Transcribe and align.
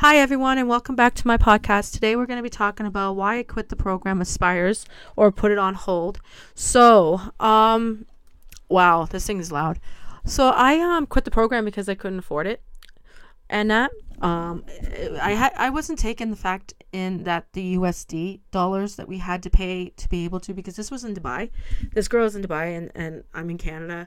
Hi, 0.00 0.18
everyone, 0.18 0.58
and 0.58 0.68
welcome 0.68 0.94
back 0.94 1.14
to 1.14 1.26
my 1.26 1.36
podcast. 1.36 1.92
Today, 1.92 2.14
we're 2.14 2.26
going 2.26 2.38
to 2.38 2.42
be 2.44 2.48
talking 2.48 2.86
about 2.86 3.16
why 3.16 3.38
I 3.38 3.42
quit 3.42 3.68
the 3.68 3.74
program 3.74 4.20
Aspires 4.20 4.86
or 5.16 5.32
put 5.32 5.50
it 5.50 5.58
on 5.58 5.74
hold. 5.74 6.20
So, 6.54 7.20
um, 7.40 8.06
wow, 8.68 9.06
this 9.06 9.26
thing 9.26 9.40
is 9.40 9.50
loud. 9.50 9.80
So, 10.24 10.50
I 10.50 10.78
um 10.78 11.06
quit 11.06 11.24
the 11.24 11.32
program 11.32 11.64
because 11.64 11.88
I 11.88 11.96
couldn't 11.96 12.20
afford 12.20 12.46
it, 12.46 12.62
and 13.50 13.72
that 13.72 13.90
um, 14.20 14.64
I 15.20 15.32
had 15.32 15.52
I 15.56 15.70
wasn't 15.70 15.98
taking 15.98 16.30
the 16.30 16.36
fact 16.36 16.74
in 16.92 17.24
that 17.24 17.46
the 17.52 17.76
USD 17.76 18.38
dollars 18.52 18.94
that 18.94 19.08
we 19.08 19.18
had 19.18 19.42
to 19.42 19.50
pay 19.50 19.88
to 19.96 20.08
be 20.08 20.24
able 20.24 20.38
to 20.40 20.54
because 20.54 20.76
this 20.76 20.92
was 20.92 21.02
in 21.02 21.12
Dubai. 21.12 21.50
This 21.92 22.06
girl 22.06 22.24
is 22.24 22.36
in 22.36 22.42
Dubai, 22.42 22.76
and 22.76 22.92
and 22.94 23.24
I'm 23.34 23.50
in 23.50 23.58
Canada 23.58 24.06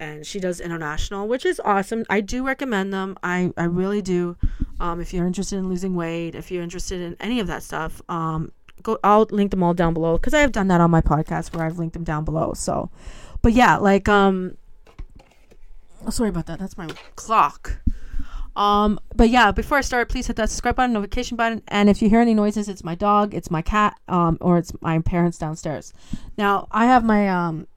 and 0.00 0.26
she 0.26 0.38
does 0.38 0.60
international, 0.60 1.26
which 1.26 1.44
is 1.44 1.60
awesome. 1.64 2.04
I 2.08 2.20
do 2.20 2.46
recommend 2.46 2.92
them. 2.92 3.16
I, 3.22 3.52
I 3.56 3.64
really 3.64 4.02
do. 4.02 4.36
Um, 4.80 5.00
if 5.00 5.12
you're 5.12 5.26
interested 5.26 5.56
in 5.56 5.68
losing 5.68 5.94
weight, 5.94 6.34
if 6.34 6.50
you're 6.50 6.62
interested 6.62 7.00
in 7.00 7.16
any 7.20 7.40
of 7.40 7.46
that 7.48 7.62
stuff, 7.62 8.00
um, 8.08 8.52
go. 8.82 8.98
I'll 9.02 9.26
link 9.30 9.50
them 9.50 9.62
all 9.62 9.74
down 9.74 9.94
below 9.94 10.16
because 10.16 10.34
I 10.34 10.40
have 10.40 10.52
done 10.52 10.68
that 10.68 10.80
on 10.80 10.90
my 10.90 11.00
podcast 11.00 11.54
where 11.54 11.66
I've 11.66 11.78
linked 11.78 11.94
them 11.94 12.04
down 12.04 12.24
below. 12.24 12.52
So, 12.54 12.90
but 13.42 13.52
yeah, 13.52 13.76
like 13.76 14.08
um, 14.08 14.56
oh, 16.06 16.10
sorry 16.10 16.28
about 16.28 16.46
that. 16.46 16.58
That's 16.58 16.78
my 16.78 16.88
clock. 17.16 17.80
Um, 18.54 18.98
but 19.14 19.30
yeah, 19.30 19.52
before 19.52 19.78
I 19.78 19.82
start, 19.82 20.08
please 20.08 20.26
hit 20.26 20.34
that 20.36 20.50
subscribe 20.50 20.74
button, 20.74 20.92
notification 20.92 21.36
button, 21.36 21.62
and 21.68 21.88
if 21.88 22.02
you 22.02 22.10
hear 22.10 22.20
any 22.20 22.34
noises, 22.34 22.68
it's 22.68 22.82
my 22.82 22.96
dog, 22.96 23.32
it's 23.32 23.52
my 23.52 23.62
cat, 23.62 23.96
um, 24.08 24.36
or 24.40 24.58
it's 24.58 24.72
my 24.80 24.98
parents 24.98 25.38
downstairs. 25.38 25.92
Now 26.36 26.66
I 26.72 26.86
have 26.86 27.04
my 27.04 27.28
um 27.28 27.68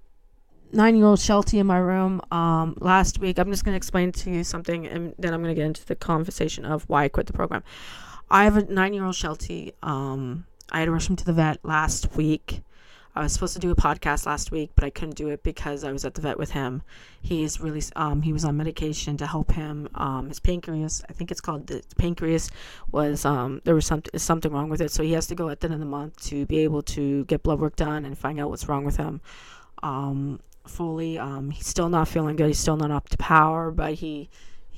nine 0.73 0.95
year 0.95 1.05
old 1.05 1.19
Sheltie 1.19 1.59
in 1.59 1.67
my 1.67 1.77
room 1.77 2.21
um, 2.31 2.75
last 2.79 3.19
week. 3.19 3.37
I'm 3.39 3.51
just 3.51 3.63
going 3.65 3.73
to 3.73 3.77
explain 3.77 4.11
to 4.13 4.31
you 4.31 4.43
something 4.43 4.87
and 4.87 5.13
then 5.17 5.33
I'm 5.33 5.41
going 5.41 5.53
to 5.53 5.59
get 5.59 5.65
into 5.65 5.85
the 5.85 5.95
conversation 5.95 6.65
of 6.65 6.83
why 6.83 7.05
I 7.05 7.09
quit 7.09 7.27
the 7.27 7.33
program. 7.33 7.63
I 8.29 8.45
have 8.45 8.57
a 8.57 8.63
nine 8.63 8.93
year 8.93 9.05
old 9.05 9.15
Sheltie. 9.15 9.73
Um, 9.83 10.45
I 10.71 10.79
had 10.79 10.85
to 10.85 10.91
rush 10.91 11.09
him 11.09 11.15
to 11.17 11.25
the 11.25 11.33
vet 11.33 11.59
last 11.63 12.15
week. 12.15 12.61
I 13.13 13.23
was 13.23 13.33
supposed 13.33 13.53
to 13.53 13.59
do 13.59 13.71
a 13.71 13.75
podcast 13.75 14.25
last 14.25 14.51
week, 14.51 14.71
but 14.73 14.85
I 14.85 14.89
couldn't 14.89 15.15
do 15.15 15.27
it 15.29 15.43
because 15.43 15.83
I 15.83 15.91
was 15.91 16.05
at 16.05 16.13
the 16.13 16.21
vet 16.21 16.37
with 16.37 16.51
him. 16.51 16.81
He's 17.21 17.59
really 17.59 17.81
um, 17.97 18.21
he 18.21 18.31
was 18.31 18.45
on 18.45 18.55
medication 18.55 19.17
to 19.17 19.27
help 19.27 19.51
him. 19.51 19.89
Um, 19.95 20.29
his 20.29 20.39
pancreas, 20.39 21.03
I 21.09 21.13
think 21.13 21.29
it's 21.29 21.41
called 21.41 21.67
the 21.67 21.83
pancreas, 21.97 22.49
was 22.89 23.25
um, 23.25 23.61
there 23.65 23.75
was 23.75 23.85
something 23.85 24.17
something 24.17 24.51
wrong 24.51 24.69
with 24.69 24.79
it, 24.79 24.91
so 24.91 25.03
he 25.03 25.11
has 25.11 25.27
to 25.27 25.35
go 25.35 25.49
at 25.49 25.59
the 25.59 25.65
end 25.65 25.73
of 25.73 25.81
the 25.81 25.85
month 25.85 26.21
to 26.27 26.45
be 26.45 26.59
able 26.59 26.83
to 26.83 27.25
get 27.25 27.43
blood 27.43 27.59
work 27.59 27.75
done 27.75 28.05
and 28.05 28.17
find 28.17 28.39
out 28.39 28.49
what's 28.49 28.69
wrong 28.69 28.85
with 28.85 28.95
him. 28.95 29.19
Um, 29.83 30.39
fully. 30.67 31.17
Um, 31.17 31.51
he's 31.51 31.67
still 31.67 31.89
not 31.89 32.07
feeling 32.07 32.35
good. 32.35 32.47
He's 32.47 32.59
still 32.59 32.77
not 32.77 32.91
up 32.91 33.09
to 33.09 33.17
power, 33.17 33.71
but 33.71 33.95
he 33.95 34.29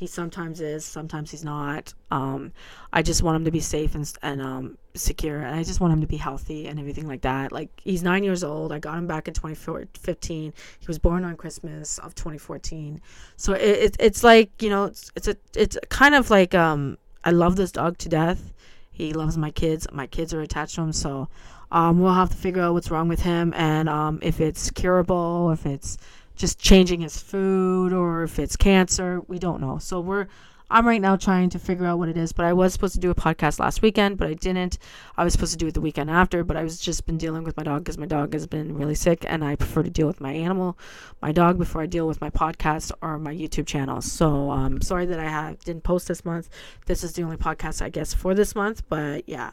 he 0.03 0.07
sometimes 0.07 0.59
is, 0.59 0.83
sometimes 0.83 1.31
he's 1.31 1.45
not. 1.45 1.93
Um, 2.11 2.51
I 2.91 3.01
just 3.03 3.23
want 3.23 3.37
him 3.37 3.45
to 3.45 3.51
be 3.51 3.59
safe 3.59 3.95
and 3.95 4.11
and 4.21 4.41
um, 4.41 4.77
secure, 4.95 5.39
and 5.39 5.55
I 5.55 5.63
just 5.63 5.79
want 5.79 5.93
him 5.93 6.01
to 6.01 6.07
be 6.07 6.17
healthy 6.17 6.67
and 6.67 6.79
everything 6.79 7.07
like 7.07 7.21
that. 7.21 7.51
Like 7.51 7.69
he's 7.83 8.03
nine 8.03 8.23
years 8.23 8.43
old. 8.43 8.71
I 8.71 8.79
got 8.79 8.97
him 8.97 9.07
back 9.07 9.27
in 9.27 9.33
2015. 9.33 10.53
He 10.79 10.87
was 10.87 10.99
born 10.99 11.23
on 11.23 11.37
Christmas 11.37 11.99
of 11.99 12.15
2014. 12.15 13.01
So 13.37 13.53
it, 13.53 13.61
it 13.61 13.97
it's 13.99 14.23
like 14.23 14.61
you 14.61 14.69
know 14.69 14.85
it's 14.85 15.11
it's 15.15 15.27
a 15.27 15.37
it's 15.55 15.77
kind 15.89 16.15
of 16.15 16.29
like 16.29 16.53
um 16.53 16.97
I 17.23 17.31
love 17.31 17.55
this 17.55 17.71
dog 17.71 17.97
to 17.99 18.09
death. 18.09 18.51
He 18.91 19.13
loves 19.13 19.37
my 19.37 19.51
kids. 19.51 19.87
My 19.91 20.07
kids 20.07 20.33
are 20.33 20.41
attached 20.41 20.75
to 20.75 20.81
him, 20.81 20.91
so 20.91 21.29
um, 21.73 21.99
we'll 21.99 22.13
have 22.13 22.29
to 22.29 22.37
figure 22.37 22.61
out 22.61 22.73
what's 22.73 22.89
wrong 22.91 23.09
with 23.09 23.21
him 23.21 23.53
and 23.55 23.89
um, 23.89 24.19
if 24.21 24.39
it's 24.39 24.69
curable, 24.71 25.51
if 25.51 25.65
it's 25.65 25.97
just 26.35 26.59
changing 26.59 27.01
his 27.01 27.17
food, 27.17 27.93
or 27.93 28.23
if 28.23 28.39
it's 28.39 28.55
cancer. 28.55 29.21
We 29.27 29.39
don't 29.39 29.59
know. 29.59 29.77
So 29.79 29.99
we're 29.99 30.27
I'm 30.73 30.87
right 30.87 30.99
now 30.99 31.15
trying 31.15 31.51
to 31.51 31.59
figure 31.59 31.85
out 31.85 31.99
what 31.99 32.09
it 32.09 32.17
is. 32.17 32.33
But 32.33 32.47
I 32.47 32.53
was 32.53 32.73
supposed 32.73 32.95
to 32.95 32.99
do 32.99 33.11
a 33.11 33.15
podcast 33.15 33.59
last 33.59 33.83
weekend, 33.83 34.17
but 34.17 34.27
I 34.27 34.33
didn't. 34.33 34.79
I 35.15 35.23
was 35.23 35.31
supposed 35.31 35.51
to 35.51 35.57
do 35.57 35.67
it 35.67 35.75
the 35.75 35.81
weekend 35.81 36.09
after, 36.09 36.43
but 36.43 36.57
I 36.57 36.63
was 36.63 36.79
just 36.79 37.05
been 37.05 37.19
dealing 37.19 37.43
with 37.43 37.55
my 37.55 37.61
dog 37.61 37.83
because 37.83 37.99
my 37.99 38.07
dog 38.07 38.33
has 38.33 38.47
been 38.47 38.75
really 38.75 38.95
sick, 38.95 39.23
and 39.27 39.45
I 39.45 39.55
prefer 39.55 39.83
to 39.83 39.91
deal 39.91 40.07
with 40.07 40.19
my 40.19 40.33
animal, 40.33 40.75
my 41.21 41.31
dog, 41.31 41.59
before 41.59 41.83
I 41.83 41.85
deal 41.85 42.07
with 42.07 42.19
my 42.21 42.31
podcast 42.31 42.91
or 43.03 43.19
my 43.19 43.35
YouTube 43.35 43.67
channel. 43.67 44.01
So 44.01 44.49
um, 44.49 44.81
sorry 44.81 45.05
that 45.05 45.19
I 45.19 45.29
have 45.29 45.59
didn't 45.59 45.83
post 45.83 46.07
this 46.07 46.25
month. 46.25 46.49
This 46.87 47.03
is 47.03 47.13
the 47.13 47.21
only 47.21 47.37
podcast 47.37 47.83
I 47.83 47.89
guess 47.89 48.15
for 48.15 48.33
this 48.33 48.55
month, 48.55 48.81
but 48.89 49.29
yeah. 49.29 49.51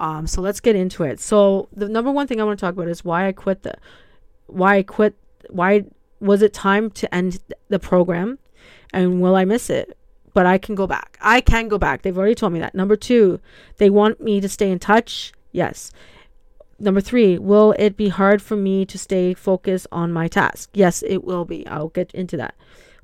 Um, 0.00 0.26
so 0.26 0.40
let's 0.40 0.60
get 0.60 0.76
into 0.76 1.02
it. 1.04 1.20
So 1.20 1.68
the 1.76 1.90
number 1.90 2.10
one 2.10 2.26
thing 2.26 2.40
I 2.40 2.44
want 2.44 2.58
to 2.58 2.64
talk 2.64 2.72
about 2.72 2.88
is 2.88 3.04
why 3.04 3.28
I 3.28 3.32
quit 3.32 3.64
the, 3.64 3.74
why 4.46 4.76
I 4.76 4.82
quit, 4.82 5.14
why 5.50 5.84
was 6.20 6.40
it 6.40 6.54
time 6.54 6.90
to 6.92 7.14
end 7.14 7.38
the 7.68 7.78
program, 7.78 8.38
and 8.94 9.20
will 9.20 9.36
I 9.36 9.44
miss 9.44 9.68
it? 9.68 9.94
But 10.34 10.46
I 10.46 10.58
can 10.58 10.74
go 10.74 10.86
back. 10.86 11.16
I 11.22 11.40
can 11.40 11.68
go 11.68 11.78
back. 11.78 12.02
They've 12.02 12.18
already 12.18 12.34
told 12.34 12.52
me 12.52 12.60
that. 12.60 12.74
Number 12.74 12.96
two, 12.96 13.40
they 13.78 13.88
want 13.88 14.20
me 14.20 14.40
to 14.40 14.48
stay 14.48 14.70
in 14.70 14.78
touch. 14.78 15.32
Yes. 15.52 15.90
Number 16.78 17.00
three, 17.00 17.38
will 17.38 17.72
it 17.78 17.96
be 17.96 18.08
hard 18.08 18.42
for 18.42 18.56
me 18.56 18.84
to 18.84 18.98
stay 18.98 19.32
focused 19.32 19.86
on 19.92 20.12
my 20.12 20.28
task? 20.28 20.70
Yes, 20.74 21.02
it 21.06 21.24
will 21.24 21.44
be. 21.44 21.66
I'll 21.66 21.88
get 21.88 22.12
into 22.12 22.36
that. 22.36 22.54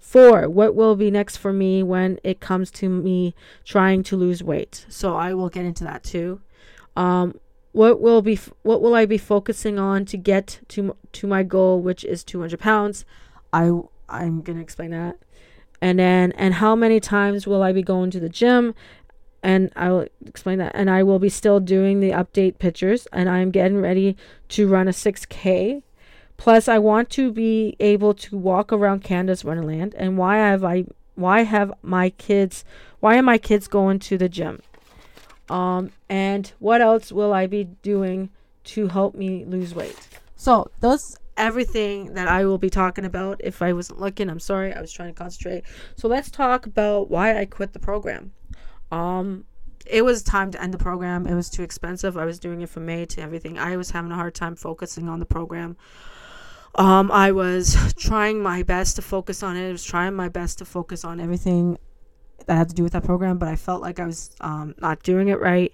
Four, 0.00 0.48
what 0.48 0.74
will 0.74 0.96
be 0.96 1.10
next 1.10 1.36
for 1.36 1.52
me 1.52 1.82
when 1.82 2.18
it 2.24 2.40
comes 2.40 2.70
to 2.72 2.88
me 2.88 3.34
trying 3.64 4.02
to 4.04 4.16
lose 4.16 4.42
weight? 4.42 4.86
So 4.88 5.14
I 5.14 5.34
will 5.34 5.48
get 5.48 5.64
into 5.64 5.84
that 5.84 6.02
too. 6.02 6.40
Um, 6.96 7.38
what 7.72 8.00
will 8.00 8.22
be 8.22 8.38
what 8.62 8.82
will 8.82 8.94
I 8.94 9.06
be 9.06 9.18
focusing 9.18 9.78
on 9.78 10.04
to 10.06 10.16
get 10.16 10.60
to 10.68 10.96
to 11.12 11.26
my 11.26 11.42
goal, 11.42 11.80
which 11.80 12.04
is 12.04 12.24
200 12.24 12.58
pounds? 12.58 13.04
I 13.52 13.70
I'm 14.08 14.40
gonna 14.40 14.60
explain 14.60 14.90
that, 14.90 15.18
and 15.80 15.98
then 15.98 16.32
and 16.32 16.54
how 16.54 16.74
many 16.76 17.00
times 17.00 17.46
will 17.46 17.62
I 17.62 17.72
be 17.72 17.82
going 17.82 18.10
to 18.10 18.20
the 18.20 18.28
gym? 18.28 18.74
And 19.42 19.72
I 19.74 19.90
will 19.90 20.06
explain 20.26 20.58
that. 20.58 20.72
And 20.74 20.90
I 20.90 21.02
will 21.02 21.18
be 21.18 21.30
still 21.30 21.60
doing 21.60 22.00
the 22.00 22.10
update 22.10 22.58
pictures, 22.58 23.06
and 23.12 23.28
I 23.28 23.38
am 23.38 23.50
getting 23.50 23.80
ready 23.80 24.16
to 24.50 24.68
run 24.68 24.86
a 24.86 24.92
6K. 24.92 25.82
Plus, 26.36 26.68
I 26.68 26.78
want 26.78 27.10
to 27.10 27.32
be 27.32 27.76
able 27.80 28.14
to 28.14 28.36
walk 28.36 28.72
around 28.72 29.02
Canada's 29.02 29.44
Wonderland. 29.44 29.94
And 29.96 30.18
why 30.18 30.36
have 30.36 30.64
I? 30.64 30.84
Why 31.14 31.42
have 31.42 31.72
my 31.82 32.10
kids? 32.10 32.64
Why 33.00 33.18
are 33.18 33.22
my 33.22 33.38
kids 33.38 33.66
going 33.66 33.98
to 34.00 34.18
the 34.18 34.28
gym? 34.28 34.60
Um, 35.48 35.90
and 36.08 36.52
what 36.58 36.80
else 36.80 37.10
will 37.10 37.32
I 37.32 37.46
be 37.46 37.64
doing 37.64 38.30
to 38.64 38.88
help 38.88 39.14
me 39.14 39.44
lose 39.44 39.74
weight? 39.74 40.08
So 40.36 40.70
those 40.80 41.18
everything 41.40 42.14
that 42.14 42.28
I 42.28 42.44
will 42.44 42.58
be 42.58 42.70
talking 42.70 43.04
about. 43.04 43.40
If 43.42 43.62
I 43.62 43.72
wasn't 43.72 43.98
looking, 43.98 44.28
I'm 44.28 44.38
sorry. 44.38 44.72
I 44.72 44.80
was 44.80 44.92
trying 44.92 45.08
to 45.08 45.18
concentrate. 45.18 45.64
So 45.96 46.06
let's 46.06 46.30
talk 46.30 46.66
about 46.66 47.10
why 47.10 47.38
I 47.38 47.46
quit 47.46 47.72
the 47.72 47.78
program. 47.78 48.32
Um, 48.92 49.46
it 49.86 50.04
was 50.04 50.22
time 50.22 50.50
to 50.52 50.62
end 50.62 50.74
the 50.74 50.78
program. 50.78 51.26
It 51.26 51.34
was 51.34 51.48
too 51.48 51.62
expensive. 51.62 52.16
I 52.16 52.26
was 52.26 52.38
doing 52.38 52.60
it 52.60 52.68
from 52.68 52.86
May 52.86 53.06
to 53.06 53.22
everything. 53.22 53.58
I 53.58 53.76
was 53.76 53.90
having 53.90 54.12
a 54.12 54.14
hard 54.14 54.34
time 54.34 54.54
focusing 54.54 55.08
on 55.08 55.18
the 55.18 55.26
program. 55.26 55.76
Um, 56.74 57.10
I 57.10 57.32
was 57.32 57.74
trying 57.98 58.42
my 58.42 58.62
best 58.62 58.96
to 58.96 59.02
focus 59.02 59.42
on 59.42 59.56
it. 59.56 59.68
I 59.68 59.72
was 59.72 59.84
trying 59.84 60.14
my 60.14 60.28
best 60.28 60.58
to 60.58 60.64
focus 60.64 61.04
on 61.04 61.20
everything 61.20 61.78
that 62.46 62.54
had 62.54 62.68
to 62.68 62.74
do 62.74 62.82
with 62.82 62.92
that 62.92 63.04
program, 63.04 63.38
but 63.38 63.48
I 63.48 63.56
felt 63.56 63.80
like 63.80 63.98
I 63.98 64.06
was 64.06 64.36
um, 64.40 64.74
not 64.78 65.02
doing 65.02 65.28
it 65.28 65.40
right. 65.40 65.72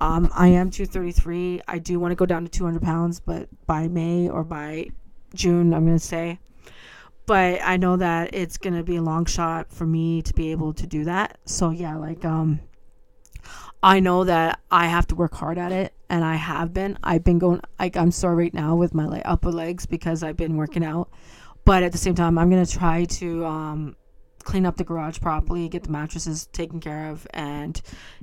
Um, 0.00 0.30
I 0.34 0.48
am 0.48 0.70
233. 0.70 1.60
I 1.68 1.78
do 1.78 2.00
want 2.00 2.12
to 2.12 2.16
go 2.16 2.24
down 2.24 2.44
to 2.44 2.50
200 2.50 2.80
pounds, 2.80 3.20
but 3.20 3.48
by 3.66 3.86
May 3.88 4.28
or 4.28 4.44
by 4.44 4.88
June, 5.34 5.74
I'm 5.74 5.84
going 5.84 5.98
to 5.98 6.04
say. 6.04 6.38
But 7.26 7.60
I 7.62 7.76
know 7.76 7.96
that 7.96 8.34
it's 8.34 8.56
going 8.56 8.74
to 8.74 8.82
be 8.82 8.96
a 8.96 9.02
long 9.02 9.24
shot 9.24 9.72
for 9.72 9.86
me 9.86 10.20
to 10.22 10.34
be 10.34 10.50
able 10.50 10.72
to 10.74 10.86
do 10.86 11.04
that. 11.04 11.38
So, 11.44 11.70
yeah, 11.70 11.96
like, 11.96 12.24
um, 12.24 12.60
I 13.82 14.00
know 14.00 14.24
that 14.24 14.60
I 14.70 14.86
have 14.86 15.06
to 15.08 15.14
work 15.14 15.34
hard 15.34 15.56
at 15.56 15.72
it, 15.72 15.94
and 16.08 16.24
I 16.24 16.34
have 16.34 16.74
been. 16.74 16.98
I've 17.04 17.22
been 17.22 17.38
going, 17.38 17.60
like, 17.78 17.96
I'm 17.96 18.10
sore 18.10 18.34
right 18.34 18.52
now 18.52 18.74
with 18.74 18.94
my 18.94 19.22
upper 19.24 19.52
legs 19.52 19.86
because 19.86 20.22
I've 20.22 20.36
been 20.36 20.56
working 20.56 20.84
out. 20.84 21.10
But 21.64 21.82
at 21.82 21.92
the 21.92 21.98
same 21.98 22.14
time, 22.14 22.36
I'm 22.36 22.50
going 22.50 22.64
to 22.64 22.72
try 22.72 23.04
to, 23.04 23.44
um, 23.44 23.96
clean 24.44 24.66
up 24.66 24.76
the 24.76 24.84
garage 24.84 25.20
properly, 25.20 25.68
get 25.68 25.84
the 25.84 25.90
mattresses 25.90 26.46
taken 26.46 26.80
care 26.80 27.10
of, 27.10 27.26
and 27.32 27.80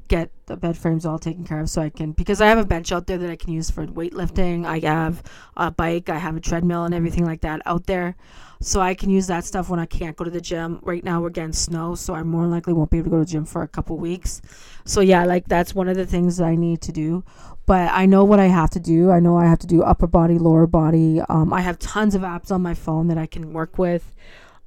get 0.08 0.32
the 0.46 0.56
bed 0.56 0.78
frames 0.78 1.06
all 1.06 1.20
taken 1.20 1.44
care 1.44 1.60
of 1.60 1.70
so 1.70 1.82
I 1.82 1.90
can 1.90 2.14
because 2.14 2.40
I 2.40 2.48
have 2.48 2.58
a 2.58 2.66
bench 2.66 2.92
out 2.92 3.08
there 3.08 3.18
that 3.18 3.30
I 3.30 3.36
can 3.36 3.52
use 3.52 3.70
for 3.70 3.86
weightlifting. 3.86 4.66
I 4.66 4.80
have 4.80 5.24
a 5.56 5.72
bike, 5.72 6.10
I 6.10 6.18
have 6.18 6.36
a 6.36 6.40
treadmill 6.40 6.86
and 6.86 6.96
everything 6.96 7.26
like 7.26 7.42
that 7.42 7.62
out 7.66 7.86
there. 7.86 8.16
So 8.60 8.82
I 8.82 8.96
can 8.96 9.12
use 9.12 9.28
that 9.28 9.46
stuff 9.46 9.70
when 9.70 9.80
I 9.80 9.86
can't 9.86 10.16
go 10.16 10.24
to 10.24 10.32
the 10.32 10.42
gym. 10.42 10.80
Right 10.82 11.04
now 11.04 11.22
we're 11.22 11.30
getting 11.30 11.54
snow, 11.54 11.94
so 11.94 12.16
I 12.16 12.24
more 12.24 12.48
likely 12.48 12.74
won't 12.74 12.90
be 12.90 12.98
able 12.98 13.06
to 13.06 13.10
go 13.12 13.18
to 13.18 13.26
the 13.26 13.32
gym 13.32 13.46
for 13.46 13.62
a 13.62 13.68
couple 13.68 13.98
weeks. 13.98 14.42
So 14.84 15.02
yeah, 15.02 15.26
like 15.26 15.48
that's 15.48 15.76
one 15.76 15.88
of 15.88 15.96
the 15.96 16.08
things 16.08 16.38
that 16.38 16.46
I 16.46 16.56
need 16.56 16.82
to 16.82 16.92
do. 16.92 17.24
But 17.68 17.92
I 17.92 18.06
know 18.06 18.24
what 18.24 18.40
I 18.40 18.48
have 18.48 18.70
to 18.72 18.80
do. 18.80 19.12
I 19.12 19.20
know 19.20 19.38
I 19.38 19.46
have 19.46 19.60
to 19.60 19.68
do 19.68 19.84
upper 19.84 20.08
body, 20.08 20.40
lower 20.40 20.66
body. 20.66 21.22
Um, 21.30 21.54
I 21.54 21.62
have 21.62 21.78
tons 21.78 22.16
of 22.16 22.22
apps 22.22 22.52
on 22.52 22.62
my 22.62 22.74
phone 22.74 23.10
that 23.10 23.18
I 23.18 23.26
can 23.26 23.54
work 23.54 23.78
with. 23.78 24.14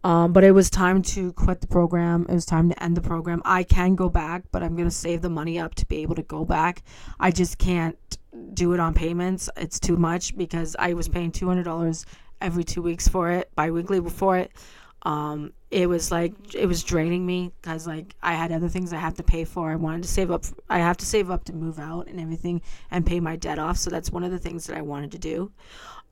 Um, 0.03 0.33
but 0.33 0.45
it 0.45 0.53
was 0.53 0.71
time 0.71 1.03
to 1.03 1.33
quit 1.35 1.61
the 1.61 1.67
program. 1.67 2.27
It 2.29 2.33
was 2.33 2.47
time 2.47 2.71
to 2.71 2.83
end 2.83 2.97
the 2.97 3.03
program. 3.03 3.43
I 3.45 3.65
can 3.65 3.95
go 3.95 4.09
back, 4.09 4.45
but 4.51 4.63
I'm 4.63 4.75
going 4.75 4.89
to 4.89 4.95
save 4.95 5.21
the 5.21 5.29
money 5.29 5.59
up 5.59 5.75
to 5.77 5.87
be 5.87 5.99
able 5.99 6.15
to 6.15 6.23
go 6.23 6.45
back. 6.45 6.83
I 7.19 7.31
just 7.31 7.59
can't 7.59 7.99
do 8.55 8.73
it 8.73 8.81
on 8.81 8.95
payments. 8.95 9.51
It's 9.57 9.79
too 9.79 9.97
much 9.97 10.37
because 10.37 10.75
I 10.79 10.95
was 10.95 11.09
paying 11.09 11.33
$200 11.33 12.05
every 12.41 12.65
two 12.65 12.81
weeks 12.81 13.09
for 13.09 13.31
it, 13.31 13.51
bi 13.55 13.71
weekly 13.71 14.01
before 14.01 14.39
it. 14.39 14.53
Um, 15.03 15.53
it 15.71 15.89
was 15.89 16.11
like 16.11 16.33
it 16.55 16.67
was 16.67 16.83
draining 16.83 17.25
me 17.25 17.53
because 17.61 17.87
like 17.87 18.15
I 18.23 18.35
had 18.35 18.53
other 18.53 18.69
things 18.69 18.93
I 18.93 18.99
have 18.99 19.15
to 19.15 19.23
pay 19.23 19.45
for. 19.45 19.71
I 19.71 19.77
wanted 19.77 20.03
to 20.03 20.09
save 20.09 20.31
up. 20.31 20.45
I 20.69 20.79
have 20.79 20.97
to 20.99 21.07
save 21.07 21.31
up 21.31 21.45
to 21.45 21.55
move 21.55 21.79
out 21.79 22.09
and 22.09 22.21
everything 22.21 22.61
and 22.91 23.07
pay 23.07 23.21
my 23.21 23.37
debt 23.37 23.59
off. 23.59 23.79
So 23.79 23.89
that's 23.89 24.11
one 24.11 24.25
of 24.25 24.31
the 24.31 24.39
things 24.39 24.67
that 24.67 24.77
I 24.77 24.83
wanted 24.83 25.13
to 25.13 25.19
do. 25.19 25.53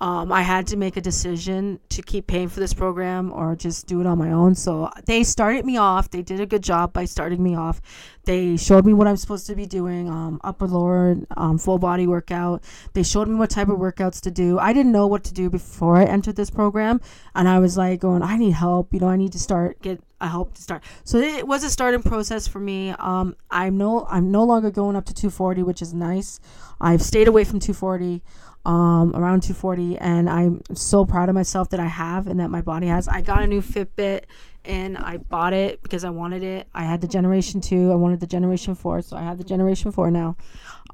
Um, 0.00 0.30
I 0.30 0.42
had 0.42 0.68
to 0.68 0.76
make 0.76 0.96
a 0.96 1.00
decision 1.00 1.80
to 1.88 2.02
keep 2.02 2.28
paying 2.28 2.48
for 2.48 2.60
this 2.60 2.72
program 2.72 3.32
or 3.32 3.56
just 3.56 3.86
do 3.86 4.00
it 4.00 4.06
on 4.06 4.16
my 4.16 4.30
own. 4.30 4.54
So 4.54 4.90
they 5.06 5.24
started 5.24 5.64
me 5.64 5.76
off. 5.76 6.10
They 6.10 6.22
did 6.22 6.40
a 6.40 6.46
good 6.46 6.62
job 6.62 6.92
by 6.92 7.04
starting 7.04 7.42
me 7.42 7.56
off. 7.56 7.80
They 8.24 8.56
showed 8.56 8.86
me 8.86 8.92
what 8.92 9.08
I'm 9.08 9.16
supposed 9.16 9.46
to 9.48 9.56
be 9.56 9.66
doing 9.66 10.08
um, 10.08 10.40
upper 10.44 10.68
lower, 10.68 11.16
um, 11.36 11.58
full 11.58 11.78
body 11.78 12.06
workout. 12.06 12.62
They 12.92 13.02
showed 13.02 13.26
me 13.26 13.34
what 13.34 13.50
type 13.50 13.68
of 13.68 13.78
workouts 13.78 14.20
to 14.22 14.30
do. 14.30 14.58
I 14.58 14.72
didn't 14.72 14.92
know 14.92 15.06
what 15.06 15.24
to 15.24 15.34
do 15.34 15.50
before 15.50 15.96
I 15.96 16.04
entered 16.04 16.36
this 16.36 16.50
program. 16.50 17.00
And 17.34 17.48
I 17.48 17.58
was 17.58 17.76
like, 17.76 18.00
going, 18.00 18.22
I 18.22 18.36
need 18.36 18.52
help. 18.52 18.94
You 18.94 19.00
know, 19.00 19.08
I 19.08 19.16
need 19.16 19.32
to 19.32 19.38
start, 19.40 19.82
get 19.82 20.00
a 20.20 20.28
help 20.28 20.54
to 20.54 20.62
start. 20.62 20.82
So 21.04 21.18
it 21.18 21.46
was 21.46 21.64
a 21.64 21.70
starting 21.70 22.02
process 22.02 22.46
for 22.46 22.60
me. 22.60 22.90
Um, 22.98 23.34
I'm 23.50 23.76
no, 23.76 24.06
I'm 24.08 24.30
no 24.30 24.44
longer 24.44 24.70
going 24.70 24.94
up 24.94 25.06
to 25.06 25.14
240, 25.14 25.62
which 25.62 25.82
is 25.82 25.94
nice. 25.94 26.38
I've 26.80 27.02
stayed 27.02 27.28
away 27.28 27.44
from 27.44 27.60
240 27.60 28.22
um, 28.64 29.14
around 29.14 29.42
240 29.42 29.98
and 29.98 30.28
i'm 30.28 30.60
so 30.74 31.04
proud 31.04 31.28
of 31.28 31.34
myself 31.34 31.70
that 31.70 31.80
i 31.80 31.86
have 31.86 32.26
and 32.26 32.40
that 32.40 32.50
my 32.50 32.60
body 32.60 32.86
has. 32.86 33.08
I 33.08 33.22
got 33.22 33.42
a 33.42 33.46
new 33.46 33.62
fitbit 33.62 34.24
and 34.64 34.98
i 34.98 35.16
bought 35.16 35.52
it 35.52 35.82
because 35.82 36.04
i 36.04 36.10
wanted 36.10 36.42
it. 36.42 36.68
I 36.74 36.84
had 36.84 37.00
the 37.00 37.08
generation 37.08 37.60
2 37.60 37.92
i 37.92 37.94
wanted 37.94 38.20
the 38.20 38.26
generation 38.26 38.74
4 38.74 39.02
so 39.02 39.16
i 39.16 39.22
have 39.22 39.38
the 39.38 39.44
generation 39.44 39.92
4 39.92 40.10
now. 40.10 40.36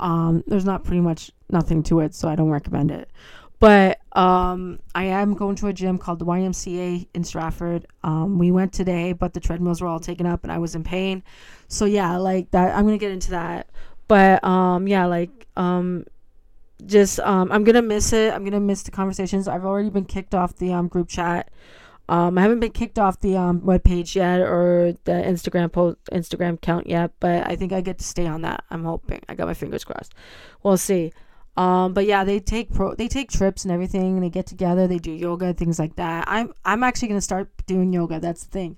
Um, 0.01 0.43
there's 0.47 0.65
not 0.65 0.85
pretty 0.85 1.01
much 1.01 1.31
nothing 1.51 1.83
to 1.85 2.01
it 2.01 2.15
so 2.15 2.29
i 2.29 2.37
don't 2.37 2.51
recommend 2.51 2.91
it. 2.91 3.11
But 3.59 4.01
um, 4.13 4.79
i 4.95 5.05
am 5.05 5.35
going 5.35 5.57
to 5.57 5.69
a 5.69 5.73
gym 5.73 5.99
called 5.99 6.19
the 6.21 6.27
ymca 6.27 7.09
in 7.15 7.25
stratford. 7.25 7.87
Um, 8.03 8.39
we 8.39 8.53
went 8.53 8.73
today 8.73 9.13
but 9.13 9.33
the 9.33 9.41
treadmills 9.41 9.81
were 9.81 9.89
all 9.89 10.01
taken 10.01 10.27
up 10.27 10.45
and 10.45 10.53
i 10.53 10.59
was 10.59 10.75
in 10.75 10.85
pain. 10.85 11.23
So 11.69 11.87
yeah 11.87 12.19
like 12.19 12.51
that 12.53 12.77
i'm 12.77 12.85
gonna 12.85 12.99
get 12.99 13.11
into 13.11 13.31
that. 13.31 13.71
But 14.07 14.45
um 14.45 14.87
yeah 14.87 15.07
like 15.07 15.49
um 15.57 16.05
just 16.87 17.21
um, 17.21 17.51
I'm 17.53 17.65
gonna 17.65 17.83
miss 17.83 18.13
it. 18.13 18.33
I'm 18.33 18.45
gonna 18.45 18.61
miss 18.61 18.83
the 18.83 18.91
conversations. 18.91 19.49
I've 19.49 19.65
already 19.65 19.91
been 19.91 20.05
kicked 20.05 20.35
off 20.35 20.57
the 20.57 20.73
um, 20.73 20.89
group 20.89 21.09
chat. 21.09 21.51
Um, 22.09 22.37
I 22.37 22.43
haven't 22.43 22.61
been 22.61 22.73
kicked 22.73 22.99
off 22.99 23.21
the 23.21 23.37
um, 23.37 23.65
web 23.65 23.83
page 23.83 24.15
yet 24.15 24.41
or 24.41 24.95
the 25.05 25.13
Instagram 25.13 25.73
post 25.73 25.99
Instagram 26.13 26.61
count 26.61 26.87
yet, 26.87 27.13
but 27.19 27.49
I 27.49 27.57
think 27.57 27.73
I 27.73 27.81
get 27.81 27.99
to 27.99 28.05
stay 28.05 28.27
on 28.27 28.43
that. 28.43 28.65
I'm 28.71 28.85
hoping. 28.85 29.23
I 29.29 29.35
got 29.35 29.47
my 29.47 29.55
fingers 29.55 29.85
crossed. 29.85 30.15
We'll 30.63 30.77
see. 30.77 31.13
Um, 31.57 31.95
but 31.95 32.05
yeah, 32.05 32.25
they 32.25 32.41
take 32.41 32.73
pro 32.73 32.95
they 32.95 33.09
take 33.09 33.31
trips 33.31 33.65
and 33.65 33.73
everything. 33.73 34.17
And 34.17 34.23
they 34.23 34.31
get 34.31 34.47
together. 34.47 34.87
They 34.87 34.99
do 34.99 35.13
yoga, 35.13 35.55
things 35.55 35.79
like 35.79 35.97
that. 35.97 36.25
I'm 36.29 36.53
I'm 36.65 36.83
actually 36.83 37.09
gonna 37.09 37.21
start 37.21 37.51
doing 37.67 37.93
yoga. 37.93 38.21
That's 38.21 38.45
the 38.45 38.51
thing. 38.51 38.77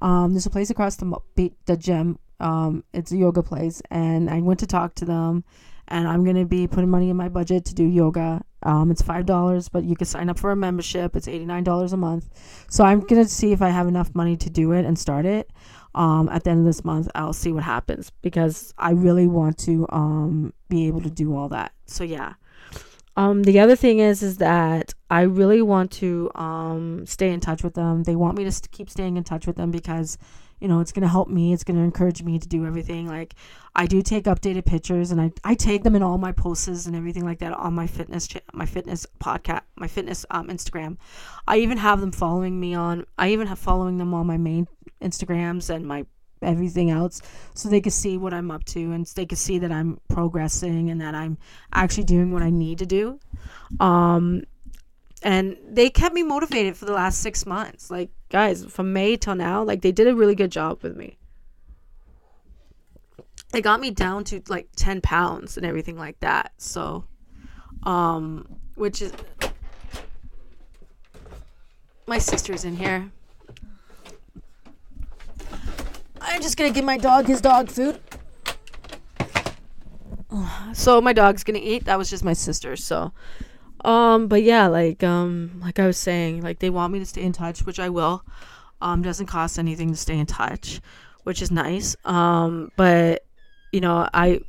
Um, 0.00 0.32
there's 0.32 0.46
a 0.46 0.50
place 0.50 0.70
across 0.70 0.96
the 0.96 1.20
the 1.66 1.76
gym. 1.76 2.18
Um, 2.40 2.84
it's 2.92 3.10
a 3.10 3.16
yoga 3.16 3.42
place, 3.42 3.82
and 3.90 4.30
I 4.30 4.40
went 4.40 4.60
to 4.60 4.66
talk 4.66 4.94
to 4.96 5.04
them 5.04 5.42
and 5.88 6.06
I'm 6.06 6.24
gonna 6.24 6.44
be 6.44 6.66
putting 6.66 6.90
money 6.90 7.10
in 7.10 7.16
my 7.16 7.28
budget 7.28 7.64
to 7.66 7.74
do 7.74 7.84
yoga. 7.84 8.42
Um, 8.62 8.90
it's 8.90 9.02
five 9.02 9.26
dollars, 9.26 9.68
but 9.68 9.84
you 9.84 9.96
can 9.96 10.06
sign 10.06 10.28
up 10.28 10.38
for 10.38 10.50
a 10.50 10.56
membership. 10.56 11.16
It's 11.16 11.28
eighty 11.28 11.46
nine 11.46 11.64
dollars 11.64 11.92
a 11.92 11.96
month. 11.96 12.28
So 12.68 12.84
I'm 12.84 13.00
gonna 13.00 13.26
see 13.26 13.52
if 13.52 13.62
I 13.62 13.70
have 13.70 13.88
enough 13.88 14.14
money 14.14 14.36
to 14.36 14.50
do 14.50 14.72
it 14.72 14.84
and 14.84 14.98
start 14.98 15.26
it. 15.26 15.50
Um, 15.94 16.28
at 16.28 16.44
the 16.44 16.50
end 16.50 16.60
of 16.60 16.66
this 16.66 16.84
month, 16.84 17.08
I'll 17.14 17.32
see 17.32 17.52
what 17.52 17.64
happens 17.64 18.12
because 18.22 18.72
I 18.78 18.92
really 18.92 19.26
want 19.26 19.58
to 19.58 19.86
um, 19.90 20.52
be 20.68 20.86
able 20.86 21.00
to 21.00 21.10
do 21.10 21.36
all 21.36 21.48
that. 21.48 21.72
So 21.86 22.04
yeah. 22.04 22.34
Um, 23.16 23.42
the 23.42 23.58
other 23.58 23.74
thing 23.74 23.98
is, 23.98 24.22
is 24.22 24.36
that 24.36 24.94
I 25.10 25.22
really 25.22 25.60
want 25.60 25.90
to 25.92 26.30
um, 26.36 27.04
stay 27.04 27.32
in 27.32 27.40
touch 27.40 27.64
with 27.64 27.74
them. 27.74 28.04
They 28.04 28.14
want 28.14 28.38
me 28.38 28.44
to 28.44 28.52
st- 28.52 28.70
keep 28.70 28.88
staying 28.88 29.16
in 29.16 29.24
touch 29.24 29.44
with 29.44 29.56
them 29.56 29.72
because 29.72 30.18
you 30.60 30.68
know, 30.68 30.80
it's 30.80 30.92
going 30.92 31.02
to 31.02 31.08
help 31.08 31.28
me. 31.28 31.52
It's 31.52 31.64
going 31.64 31.76
to 31.76 31.82
encourage 31.82 32.22
me 32.22 32.38
to 32.38 32.48
do 32.48 32.66
everything. 32.66 33.06
Like, 33.06 33.34
I 33.74 33.86
do 33.86 34.02
take 34.02 34.24
updated 34.24 34.64
pictures 34.64 35.10
and 35.10 35.20
I, 35.20 35.32
I 35.44 35.54
tag 35.54 35.84
them 35.84 35.94
in 35.94 36.02
all 36.02 36.18
my 36.18 36.32
posts 36.32 36.86
and 36.86 36.96
everything 36.96 37.24
like 37.24 37.38
that 37.38 37.52
on 37.52 37.74
my 37.74 37.86
fitness, 37.86 38.26
cha- 38.26 38.40
my 38.52 38.66
fitness 38.66 39.06
podcast, 39.20 39.62
my 39.76 39.86
fitness 39.86 40.26
um, 40.30 40.48
Instagram. 40.48 40.96
I 41.46 41.58
even 41.58 41.78
have 41.78 42.00
them 42.00 42.12
following 42.12 42.58
me 42.58 42.74
on, 42.74 43.06
I 43.16 43.30
even 43.30 43.46
have 43.46 43.58
following 43.58 43.98
them 43.98 44.14
on 44.14 44.26
my 44.26 44.36
main 44.36 44.66
Instagrams 45.00 45.70
and 45.70 45.86
my 45.86 46.06
everything 46.42 46.90
else 46.90 47.20
so 47.54 47.68
they 47.68 47.80
can 47.80 47.90
see 47.90 48.16
what 48.16 48.32
I'm 48.32 48.50
up 48.50 48.64
to 48.66 48.92
and 48.92 49.04
they 49.06 49.26
can 49.26 49.36
see 49.36 49.58
that 49.58 49.72
I'm 49.72 50.00
progressing 50.08 50.90
and 50.90 51.00
that 51.00 51.14
I'm 51.14 51.38
actually 51.72 52.04
doing 52.04 52.32
what 52.32 52.42
I 52.42 52.50
need 52.50 52.78
to 52.78 52.86
do. 52.86 53.18
Um, 53.80 54.44
and 55.22 55.56
they 55.68 55.90
kept 55.90 56.14
me 56.14 56.22
motivated 56.22 56.76
for 56.76 56.84
the 56.84 56.92
last 56.92 57.20
six 57.20 57.44
months. 57.44 57.90
Like, 57.90 58.10
guys, 58.28 58.64
from 58.64 58.92
May 58.92 59.16
till 59.16 59.34
now, 59.34 59.62
like, 59.62 59.82
they 59.82 59.92
did 59.92 60.06
a 60.06 60.14
really 60.14 60.34
good 60.34 60.50
job 60.50 60.82
with 60.82 60.96
me. 60.96 61.18
They 63.50 63.62
got 63.62 63.80
me 63.80 63.90
down 63.90 64.24
to 64.24 64.42
like 64.48 64.68
10 64.76 65.00
pounds 65.00 65.56
and 65.56 65.64
everything 65.64 65.96
like 65.96 66.20
that. 66.20 66.52
So, 66.58 67.04
um, 67.84 68.46
which 68.74 69.00
is 69.00 69.12
my 72.06 72.18
sister's 72.18 72.64
in 72.64 72.76
here. 72.76 73.10
I'm 76.20 76.42
just 76.42 76.56
gonna 76.58 76.70
give 76.70 76.84
my 76.84 76.98
dog 76.98 77.26
his 77.26 77.40
dog 77.40 77.70
food. 77.70 78.00
So 80.74 81.00
my 81.00 81.12
dog's 81.12 81.42
gonna 81.42 81.58
eat. 81.60 81.84
That 81.86 81.98
was 81.98 82.10
just 82.10 82.24
my 82.24 82.34
sister. 82.34 82.76
So 82.76 83.12
um, 83.84 84.28
but 84.28 84.42
yeah, 84.42 84.66
like 84.66 85.02
um, 85.02 85.60
like 85.62 85.78
I 85.78 85.86
was 85.86 85.96
saying, 85.96 86.42
like 86.42 86.58
they 86.58 86.70
want 86.70 86.92
me 86.92 86.98
to 86.98 87.06
stay 87.06 87.22
in 87.22 87.32
touch, 87.32 87.64
which 87.64 87.78
I 87.78 87.88
will. 87.88 88.24
Um, 88.80 89.02
doesn't 89.02 89.26
cost 89.26 89.58
anything 89.58 89.90
to 89.90 89.96
stay 89.96 90.18
in 90.18 90.26
touch, 90.26 90.80
which 91.24 91.42
is 91.42 91.50
nice. 91.50 91.96
Um, 92.04 92.70
but 92.76 93.24
you 93.72 93.80
know, 93.80 94.08
I 94.12 94.40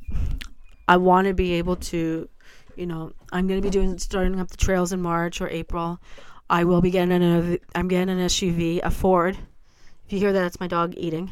I 0.88 0.96
want 0.96 1.28
to 1.28 1.34
be 1.34 1.54
able 1.54 1.76
to, 1.76 2.28
you 2.76 2.86
know, 2.86 3.12
I'm 3.32 3.46
gonna 3.46 3.60
be 3.60 3.70
doing 3.70 3.98
starting 3.98 4.40
up 4.40 4.48
the 4.48 4.56
trails 4.56 4.92
in 4.92 5.00
March 5.00 5.40
or 5.40 5.48
April. 5.48 6.00
I 6.48 6.64
will 6.64 6.80
be 6.80 6.90
getting 6.90 7.22
an 7.22 7.58
I'm 7.74 7.88
getting 7.88 8.08
an 8.08 8.26
SUV, 8.26 8.80
a 8.82 8.90
Ford. 8.90 9.36
If 10.06 10.12
you 10.12 10.18
hear 10.18 10.32
that, 10.32 10.46
it's 10.46 10.60
my 10.60 10.66
dog 10.66 10.94
eating. 10.96 11.30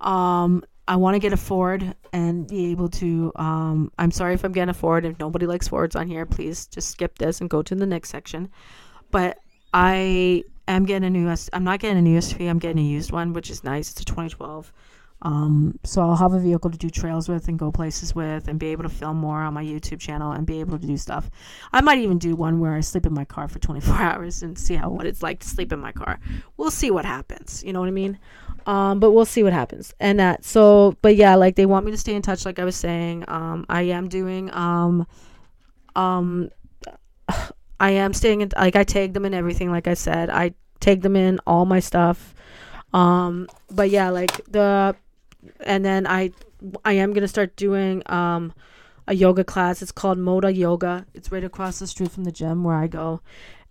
Um, 0.00 0.64
I 0.88 0.96
want 0.96 1.14
to 1.14 1.18
get 1.18 1.32
a 1.32 1.36
Ford 1.36 1.94
and 2.12 2.46
be 2.46 2.70
able 2.70 2.88
to. 2.90 3.32
Um, 3.36 3.90
I'm 3.98 4.10
sorry 4.10 4.34
if 4.34 4.44
I'm 4.44 4.52
getting 4.52 4.70
a 4.70 4.74
Ford. 4.74 5.04
If 5.04 5.18
nobody 5.18 5.46
likes 5.46 5.68
Fords 5.68 5.96
on 5.96 6.06
here, 6.06 6.26
please 6.26 6.66
just 6.66 6.90
skip 6.90 7.18
this 7.18 7.40
and 7.40 7.50
go 7.50 7.62
to 7.62 7.74
the 7.74 7.86
next 7.86 8.10
section. 8.10 8.50
But 9.10 9.38
I 9.74 10.44
am 10.68 10.84
getting 10.84 11.06
a 11.06 11.10
new. 11.10 11.34
I'm 11.52 11.64
not 11.64 11.80
getting 11.80 11.98
a 11.98 12.02
new 12.02 12.18
SUV. 12.18 12.48
I'm 12.48 12.58
getting 12.58 12.78
a 12.78 12.86
used 12.86 13.10
one, 13.10 13.32
which 13.32 13.50
is 13.50 13.64
nice. 13.64 13.90
It's 13.90 14.00
a 14.00 14.04
2012. 14.04 14.72
Um, 15.22 15.78
so 15.82 16.02
I'll 16.02 16.16
have 16.16 16.34
a 16.34 16.38
vehicle 16.38 16.70
to 16.70 16.76
do 16.76 16.90
trails 16.90 17.28
with 17.28 17.48
and 17.48 17.58
go 17.58 17.72
places 17.72 18.14
with 18.14 18.48
and 18.48 18.58
be 18.58 18.66
able 18.68 18.82
to 18.82 18.88
film 18.88 19.16
more 19.16 19.40
on 19.40 19.54
my 19.54 19.64
YouTube 19.64 19.98
channel 19.98 20.32
and 20.32 20.46
be 20.46 20.60
able 20.60 20.78
to 20.78 20.86
do 20.86 20.96
stuff. 20.96 21.30
I 21.72 21.80
might 21.80 21.98
even 21.98 22.18
do 22.18 22.36
one 22.36 22.60
where 22.60 22.74
I 22.74 22.80
sleep 22.80 23.06
in 23.06 23.14
my 23.14 23.24
car 23.24 23.48
for 23.48 23.58
24 23.58 23.94
hours 23.96 24.42
and 24.42 24.58
see 24.58 24.74
how 24.74 24.90
what 24.90 25.06
it's 25.06 25.22
like 25.22 25.40
to 25.40 25.48
sleep 25.48 25.72
in 25.72 25.80
my 25.80 25.92
car. 25.92 26.20
We'll 26.56 26.70
see 26.70 26.90
what 26.90 27.04
happens. 27.04 27.64
You 27.64 27.72
know 27.72 27.80
what 27.80 27.88
I 27.88 27.92
mean? 27.92 28.18
Um, 28.66 29.00
but 29.00 29.12
we'll 29.12 29.24
see 29.24 29.42
what 29.42 29.52
happens. 29.52 29.94
And 30.00 30.20
that 30.20 30.44
so 30.44 30.96
but 31.00 31.16
yeah, 31.16 31.34
like 31.34 31.56
they 31.56 31.66
want 31.66 31.86
me 31.86 31.92
to 31.92 31.98
stay 31.98 32.14
in 32.14 32.22
touch 32.22 32.44
like 32.44 32.58
I 32.58 32.64
was 32.64 32.76
saying. 32.76 33.24
Um, 33.28 33.64
I 33.68 33.82
am 33.82 34.08
doing 34.08 34.52
um 34.52 35.06
um 35.94 36.50
I 37.80 37.90
am 37.90 38.12
staying 38.12 38.42
in 38.42 38.50
like 38.56 38.76
I 38.76 38.84
tagged 38.84 39.14
them 39.14 39.24
in 39.24 39.32
everything 39.32 39.70
like 39.70 39.88
I 39.88 39.94
said. 39.94 40.28
I 40.28 40.52
tagged 40.80 41.02
them 41.02 41.16
in 41.16 41.38
all 41.46 41.64
my 41.64 41.80
stuff. 41.80 42.34
Um 42.92 43.48
but 43.70 43.88
yeah, 43.88 44.10
like 44.10 44.44
the 44.46 44.94
and 45.60 45.84
then 45.84 46.06
I 46.06 46.32
I 46.84 46.92
am 46.94 47.12
gonna 47.12 47.28
start 47.28 47.56
doing 47.56 48.02
um 48.06 48.52
a 49.08 49.14
yoga 49.14 49.44
class. 49.44 49.82
It's 49.82 49.92
called 49.92 50.18
Modo 50.18 50.48
Yoga. 50.48 51.06
It's 51.14 51.30
right 51.30 51.44
across 51.44 51.78
the 51.78 51.86
street 51.86 52.10
from 52.10 52.24
the 52.24 52.32
gym 52.32 52.64
where 52.64 52.76
I 52.76 52.86
go 52.86 53.20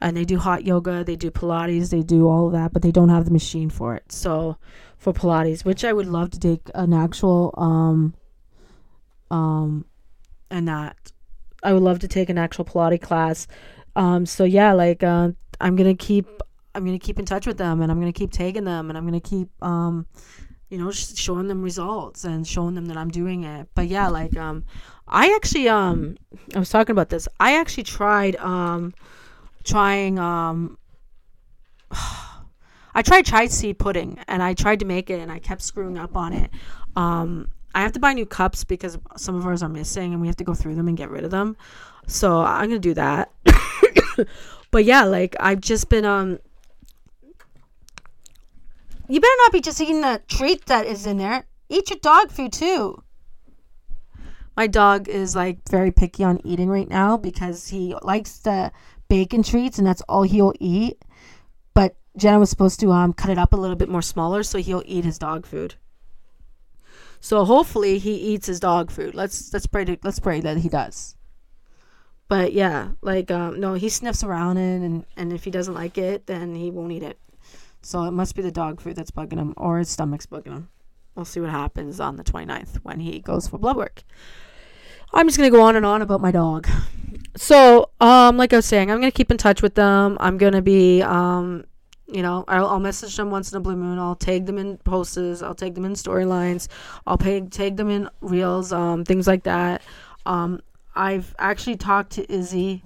and 0.01 0.15
they 0.15 0.25
do 0.25 0.37
hot 0.37 0.65
yoga, 0.65 1.03
they 1.03 1.15
do 1.15 1.31
Pilates, 1.31 1.89
they 1.89 2.01
do 2.01 2.27
all 2.27 2.47
of 2.47 2.53
that, 2.53 2.73
but 2.73 2.81
they 2.81 2.91
don't 2.91 3.09
have 3.09 3.25
the 3.25 3.31
machine 3.31 3.69
for 3.69 3.95
it. 3.95 4.11
So 4.11 4.57
for 4.97 5.13
Pilates, 5.13 5.65
which 5.65 5.83
I 5.83 5.93
would 5.93 6.07
love 6.07 6.31
to 6.31 6.39
take 6.39 6.69
an 6.73 6.93
actual 6.93 7.53
um 7.57 8.13
um 9.31 9.85
and 10.49 10.67
that 10.67 11.11
I 11.63 11.73
would 11.73 11.83
love 11.83 11.99
to 11.99 12.07
take 12.07 12.29
an 12.29 12.37
actual 12.37 12.65
Pilates 12.65 13.01
class. 13.01 13.47
Um 13.95 14.25
so 14.25 14.43
yeah, 14.43 14.73
like 14.73 15.03
uh, 15.03 15.31
I'm 15.59 15.75
gonna 15.75 15.95
keep 15.95 16.27
I'm 16.73 16.85
gonna 16.85 16.99
keep 16.99 17.19
in 17.19 17.25
touch 17.25 17.47
with 17.47 17.57
them 17.57 17.81
and 17.81 17.91
I'm 17.91 17.99
gonna 17.99 18.13
keep 18.13 18.31
taking 18.31 18.65
them 18.65 18.89
and 18.89 18.97
I'm 18.97 19.05
gonna 19.05 19.21
keep 19.21 19.49
um 19.63 20.05
you 20.69 20.77
know 20.77 20.91
showing 20.91 21.47
them 21.47 21.61
results 21.61 22.23
and 22.23 22.47
showing 22.47 22.75
them 22.75 22.85
that 22.87 22.97
I'm 22.97 23.09
doing 23.09 23.43
it. 23.43 23.67
But 23.75 23.87
yeah, 23.87 24.07
like 24.07 24.35
um 24.37 24.63
I 25.07 25.33
actually 25.35 25.69
um 25.69 26.17
I 26.55 26.59
was 26.59 26.69
talking 26.69 26.91
about 26.91 27.09
this. 27.09 27.27
I 27.39 27.57
actually 27.57 27.83
tried 27.83 28.35
um 28.37 28.93
trying 29.63 30.19
um 30.19 30.77
I 32.95 33.01
tried 33.01 33.25
chai 33.25 33.47
seed 33.47 33.77
pudding 33.77 34.19
and 34.27 34.41
I 34.41 34.53
tried 34.53 34.79
to 34.79 34.85
make 34.85 35.09
it 35.09 35.19
and 35.19 35.31
I 35.31 35.39
kept 35.39 35.61
screwing 35.61 35.97
up 35.97 36.15
on 36.15 36.31
it. 36.31 36.49
Um, 36.95 37.51
I 37.73 37.81
have 37.81 37.91
to 37.91 37.99
buy 37.99 38.13
new 38.13 38.25
cups 38.25 38.63
because 38.63 38.97
some 39.17 39.35
of 39.35 39.45
ours 39.45 39.61
are 39.61 39.69
missing 39.69 40.13
and 40.13 40.21
we 40.21 40.27
have 40.27 40.37
to 40.37 40.45
go 40.45 40.53
through 40.53 40.75
them 40.75 40.87
and 40.87 40.95
get 40.95 41.09
rid 41.09 41.25
of 41.25 41.31
them. 41.31 41.57
So 42.07 42.39
I'm 42.41 42.69
gonna 42.69 42.79
do 42.79 42.93
that. 42.93 43.31
but 44.71 44.85
yeah, 44.85 45.03
like 45.03 45.35
I've 45.41 45.59
just 45.59 45.89
been 45.89 46.05
um 46.05 46.39
you 49.07 49.19
better 49.19 49.33
not 49.43 49.51
be 49.51 49.61
just 49.61 49.79
eating 49.81 50.01
the 50.01 50.21
treat 50.27 50.65
that 50.65 50.85
is 50.85 51.05
in 51.05 51.17
there. 51.17 51.45
Eat 51.69 51.89
your 51.89 51.99
dog 51.99 52.31
food 52.31 52.53
too. 52.53 53.03
My 54.55 54.67
dog 54.67 55.09
is 55.09 55.35
like 55.35 55.67
very 55.69 55.91
picky 55.91 56.23
on 56.23 56.39
eating 56.45 56.69
right 56.69 56.89
now 56.89 57.17
because 57.17 57.67
he 57.67 57.95
likes 58.01 58.37
the 58.37 58.71
bacon 59.09 59.43
treats 59.43 59.77
and 59.77 59.85
that's 59.85 60.01
all 60.03 60.23
he'll 60.23 60.53
eat. 60.59 61.03
But 61.73 61.95
Jenna 62.17 62.39
was 62.39 62.49
supposed 62.49 62.79
to 62.79 62.91
um 62.91 63.13
cut 63.13 63.31
it 63.31 63.37
up 63.37 63.53
a 63.53 63.57
little 63.57 63.75
bit 63.75 63.89
more 63.89 64.01
smaller 64.01 64.43
so 64.43 64.59
he'll 64.59 64.83
eat 64.85 65.05
his 65.05 65.19
dog 65.19 65.45
food. 65.45 65.75
So 67.19 67.43
hopefully 67.43 67.97
he 67.97 68.13
eats 68.13 68.47
his 68.47 68.59
dog 68.59 68.91
food. 68.91 69.13
Let's 69.13 69.51
let's 69.51 69.67
pray 69.67 69.85
to, 69.85 69.97
let's 70.03 70.19
pray 70.19 70.39
that 70.41 70.57
he 70.57 70.69
does. 70.69 71.15
But 72.27 72.53
yeah, 72.53 72.91
like 73.01 73.29
um 73.31 73.59
no, 73.59 73.73
he 73.73 73.89
sniffs 73.89 74.23
around 74.23 74.57
it 74.57 74.81
and 74.81 75.05
and 75.17 75.33
if 75.33 75.43
he 75.43 75.51
doesn't 75.51 75.73
like 75.73 75.97
it, 75.97 76.27
then 76.27 76.55
he 76.55 76.71
won't 76.71 76.93
eat 76.93 77.03
it. 77.03 77.19
So 77.85 78.01
it 78.05 78.11
must 78.11 78.35
be 78.35 78.41
the 78.41 78.51
dog 78.51 78.81
food 78.81 78.95
that's 78.95 79.11
bugging 79.11 79.37
him 79.37 79.53
or 79.57 79.77
his 79.77 79.89
stomach's 79.89 80.25
bugging 80.25 80.53
him. 80.53 80.69
We'll 81.13 81.23
see 81.23 81.39
what 81.39 81.51
happens 81.51 81.99
on 81.99 82.15
the 82.15 82.23
29th 82.23 82.77
when 82.77 82.99
he 82.99 83.19
goes 83.19 83.47
for 83.47 83.59
blood 83.59 83.77
work. 83.77 84.01
I'm 85.13 85.27
just 85.27 85.37
going 85.37 85.51
to 85.51 85.55
go 85.55 85.61
on 85.61 85.75
and 85.75 85.85
on 85.85 86.01
about 86.01 86.19
my 86.19 86.31
dog. 86.31 86.67
So, 87.37 87.91
um, 88.01 88.37
like 88.37 88.53
I 88.53 88.55
was 88.55 88.65
saying, 88.65 88.89
I'm 88.89 88.99
going 88.99 89.11
to 89.11 89.15
keep 89.15 89.29
in 89.29 89.37
touch 89.37 89.61
with 89.61 89.75
them. 89.75 90.17
I'm 90.19 90.39
going 90.39 90.53
to 90.53 90.63
be, 90.63 91.03
um, 91.03 91.65
you 92.07 92.23
know, 92.23 92.43
I'll, 92.47 92.67
I'll, 92.67 92.79
message 92.79 93.15
them 93.17 93.29
once 93.29 93.51
in 93.51 93.57
a 93.57 93.59
blue 93.59 93.75
moon. 93.75 93.99
I'll 93.99 94.15
tag 94.15 94.45
them 94.45 94.57
in 94.57 94.77
posts. 94.77 95.43
I'll 95.43 95.53
tag 95.53 95.75
them 95.75 95.85
in 95.85 95.93
storylines. 95.93 96.69
I'll 97.05 97.17
pay, 97.17 97.41
tag 97.41 97.77
them 97.77 97.89
in 97.89 98.09
reels, 98.19 98.73
um, 98.73 99.05
things 99.05 99.27
like 99.27 99.43
that. 99.43 99.83
Um, 100.25 100.59
I've 100.95 101.35
actually 101.37 101.75
talked 101.75 102.13
to 102.13 102.33
Izzy 102.33 102.83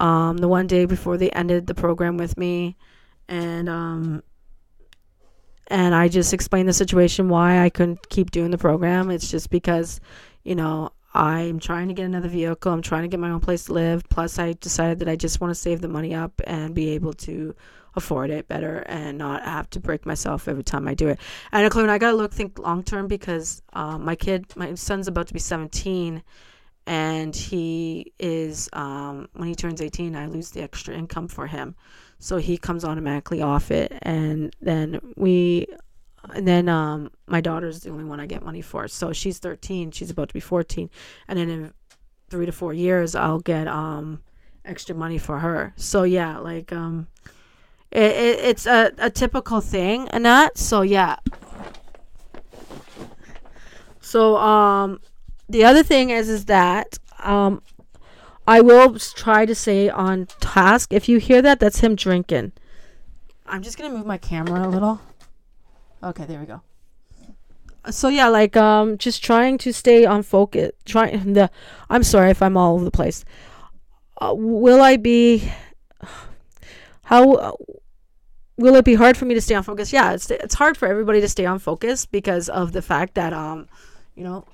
um, 0.00 0.38
the 0.38 0.48
one 0.48 0.66
day 0.66 0.86
before 0.86 1.18
they 1.18 1.30
ended 1.30 1.68
the 1.68 1.74
program 1.74 2.16
with 2.16 2.36
me. 2.36 2.76
And, 3.28 3.68
um, 3.68 4.22
and 5.68 5.94
I 5.94 6.08
just 6.08 6.32
explained 6.32 6.68
the 6.68 6.74
situation 6.74 7.28
why 7.28 7.64
I 7.64 7.70
couldn't 7.70 8.08
keep 8.08 8.30
doing 8.30 8.50
the 8.50 8.58
program. 8.58 9.10
It's 9.10 9.30
just 9.30 9.50
because, 9.50 10.00
you 10.42 10.54
know, 10.54 10.90
I'm 11.14 11.60
trying 11.60 11.88
to 11.88 11.94
get 11.94 12.06
another 12.06 12.28
vehicle. 12.28 12.72
I'm 12.72 12.82
trying 12.82 13.02
to 13.02 13.08
get 13.08 13.20
my 13.20 13.30
own 13.30 13.40
place 13.40 13.64
to 13.66 13.72
live. 13.72 14.02
Plus, 14.08 14.38
I 14.38 14.54
decided 14.54 14.98
that 14.98 15.08
I 15.08 15.16
just 15.16 15.40
want 15.40 15.52
to 15.52 15.54
save 15.54 15.80
the 15.80 15.88
money 15.88 16.14
up 16.14 16.40
and 16.44 16.74
be 16.74 16.90
able 16.90 17.12
to 17.14 17.54
afford 17.96 18.30
it 18.30 18.48
better 18.48 18.78
and 18.86 19.16
not 19.18 19.44
have 19.44 19.70
to 19.70 19.80
break 19.80 20.04
myself 20.04 20.48
every 20.48 20.64
time 20.64 20.88
I 20.88 20.94
do 20.94 21.08
it. 21.08 21.20
And 21.52 21.64
including, 21.64 21.90
I 21.90 21.98
gotta 21.98 22.16
look 22.16 22.32
think 22.32 22.58
long 22.58 22.82
term 22.82 23.06
because 23.06 23.62
um, 23.72 24.04
my 24.04 24.16
kid, 24.16 24.46
my 24.56 24.74
son's 24.74 25.08
about 25.08 25.28
to 25.28 25.32
be 25.32 25.38
17, 25.38 26.22
and 26.86 27.34
he 27.34 28.12
is 28.18 28.68
um, 28.72 29.28
when 29.34 29.48
he 29.48 29.54
turns 29.54 29.80
18, 29.80 30.16
I 30.16 30.26
lose 30.26 30.50
the 30.50 30.62
extra 30.62 30.94
income 30.94 31.28
for 31.28 31.46
him, 31.46 31.74
so 32.24 32.38
he 32.38 32.56
comes 32.56 32.86
automatically 32.86 33.42
off 33.42 33.70
it, 33.70 33.92
and 34.00 34.56
then 34.62 34.98
we 35.14 35.66
and 36.32 36.48
then 36.48 36.70
um, 36.70 37.10
my 37.26 37.42
daughter's 37.42 37.80
the 37.80 37.90
only 37.90 38.04
one 38.04 38.18
I 38.18 38.24
get 38.24 38.42
money 38.42 38.62
for. 38.62 38.88
So 38.88 39.12
she's 39.12 39.38
13. 39.38 39.90
She's 39.90 40.08
about 40.08 40.28
to 40.28 40.32
be 40.32 40.40
14, 40.40 40.88
and 41.28 41.38
then 41.38 41.50
in 41.50 41.74
three 42.30 42.46
to 42.46 42.52
four 42.52 42.72
years, 42.72 43.14
I'll 43.14 43.40
get 43.40 43.68
um, 43.68 44.22
extra 44.64 44.94
money 44.94 45.18
for 45.18 45.38
her. 45.40 45.74
So 45.76 46.04
yeah, 46.04 46.38
like 46.38 46.72
um, 46.72 47.08
it, 47.90 48.12
it, 48.12 48.38
it's 48.38 48.64
a, 48.64 48.90
a 48.96 49.10
typical 49.10 49.60
thing 49.60 50.08
and 50.08 50.24
that. 50.24 50.56
So 50.56 50.80
yeah. 50.80 51.16
So 54.00 54.38
um, 54.38 54.98
the 55.50 55.66
other 55.66 55.82
thing 55.82 56.08
is 56.08 56.30
is 56.30 56.46
that 56.46 56.98
um, 57.18 57.60
I 58.46 58.60
will 58.60 58.98
try 58.98 59.46
to 59.46 59.54
say 59.54 59.88
on 59.88 60.26
task. 60.40 60.92
If 60.92 61.08
you 61.08 61.18
hear 61.18 61.40
that, 61.42 61.60
that's 61.60 61.80
him 61.80 61.94
drinking. 61.96 62.52
I'm 63.46 63.62
just 63.62 63.78
gonna 63.78 63.94
move 63.94 64.06
my 64.06 64.18
camera 64.18 64.66
a 64.66 64.68
little. 64.68 65.00
Okay, 66.02 66.24
there 66.24 66.40
we 66.40 66.46
go. 66.46 66.62
So 67.90 68.08
yeah, 68.08 68.28
like 68.28 68.56
um, 68.56 68.96
just 68.98 69.22
trying 69.22 69.58
to 69.58 69.72
stay 69.72 70.04
on 70.06 70.22
focus. 70.22 70.72
Trying 70.84 71.34
the. 71.34 71.50
I'm 71.90 72.02
sorry 72.02 72.30
if 72.30 72.42
I'm 72.42 72.56
all 72.56 72.74
over 72.74 72.84
the 72.84 72.90
place. 72.90 73.24
Uh, 74.20 74.34
will 74.34 74.80
I 74.80 74.96
be? 74.96 75.50
How? 77.04 77.32
Uh, 77.34 77.52
will 78.56 78.76
it 78.76 78.84
be 78.84 78.94
hard 78.94 79.16
for 79.16 79.24
me 79.24 79.34
to 79.34 79.40
stay 79.40 79.54
on 79.54 79.62
focus? 79.62 79.92
Yeah, 79.92 80.12
it's 80.12 80.30
it's 80.30 80.54
hard 80.54 80.76
for 80.76 80.88
everybody 80.88 81.20
to 81.20 81.28
stay 81.28 81.44
on 81.44 81.58
focus 81.58 82.06
because 82.06 82.48
of 82.48 82.72
the 82.72 82.82
fact 82.82 83.14
that 83.14 83.32
um, 83.32 83.68
you 84.14 84.24
know, 84.24 84.46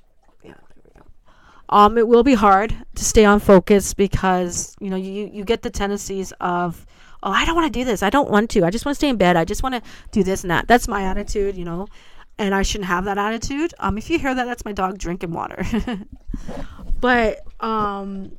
yeah, 0.43 0.55
there 0.75 0.83
we 0.85 1.01
go. 1.01 1.07
Um, 1.71 1.97
it 1.97 2.07
will 2.07 2.25
be 2.25 2.35
hard 2.35 2.75
to 2.97 3.05
stay 3.05 3.25
on 3.25 3.41
focus 3.41 3.95
because 3.95 4.77
you 4.81 4.91
know 4.91 4.97
you 4.97 5.31
you 5.33 5.45
get 5.45 5.63
the 5.63 5.71
tendencies 5.71 6.33
of 6.41 6.85
oh, 7.23 7.31
I 7.31 7.45
don't 7.45 7.55
want 7.55 7.73
to 7.73 7.79
do 7.79 7.85
this. 7.85 8.03
I 8.03 8.11
don't 8.11 8.31
want 8.31 8.51
to. 8.51 8.65
I 8.65 8.71
just 8.71 8.85
want 8.85 8.95
to 8.95 8.99
stay 8.99 9.09
in 9.09 9.17
bed. 9.17 9.37
I 9.37 9.45
just 9.45 9.63
want 9.63 9.77
to 9.77 9.83
do 10.11 10.23
this 10.23 10.43
and 10.43 10.51
that. 10.51 10.69
That's 10.69 10.89
my 10.89 11.03
attitude, 11.05 11.57
you 11.57 11.65
know. 11.65 11.87
And 12.39 12.55
I 12.55 12.63
shouldn't 12.63 12.89
have 12.89 13.05
that 13.05 13.19
attitude. 13.19 13.75
Um, 13.79 13.99
if 13.99 14.09
you 14.09 14.19
hear 14.19 14.35
that, 14.35 14.45
that's 14.45 14.65
my 14.65 14.73
dog 14.73 14.99
drinking 14.99 15.33
water. 15.33 15.65
but 17.01 17.41
um, 17.61 18.37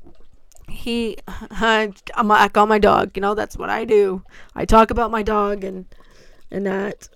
he, 0.68 1.18
I, 1.28 1.94
I'm, 2.16 2.32
I 2.32 2.48
call 2.50 2.66
my 2.66 2.80
dog. 2.80 3.12
You 3.16 3.22
know, 3.22 3.36
that's 3.36 3.58
what 3.58 3.70
I 3.70 3.86
do. 3.86 4.24
I 4.56 4.66
talk 4.66 4.92
about 4.92 5.12
my 5.12 5.24
dog 5.24 5.64
and 5.64 5.86
and 6.50 6.66
that. 6.66 7.08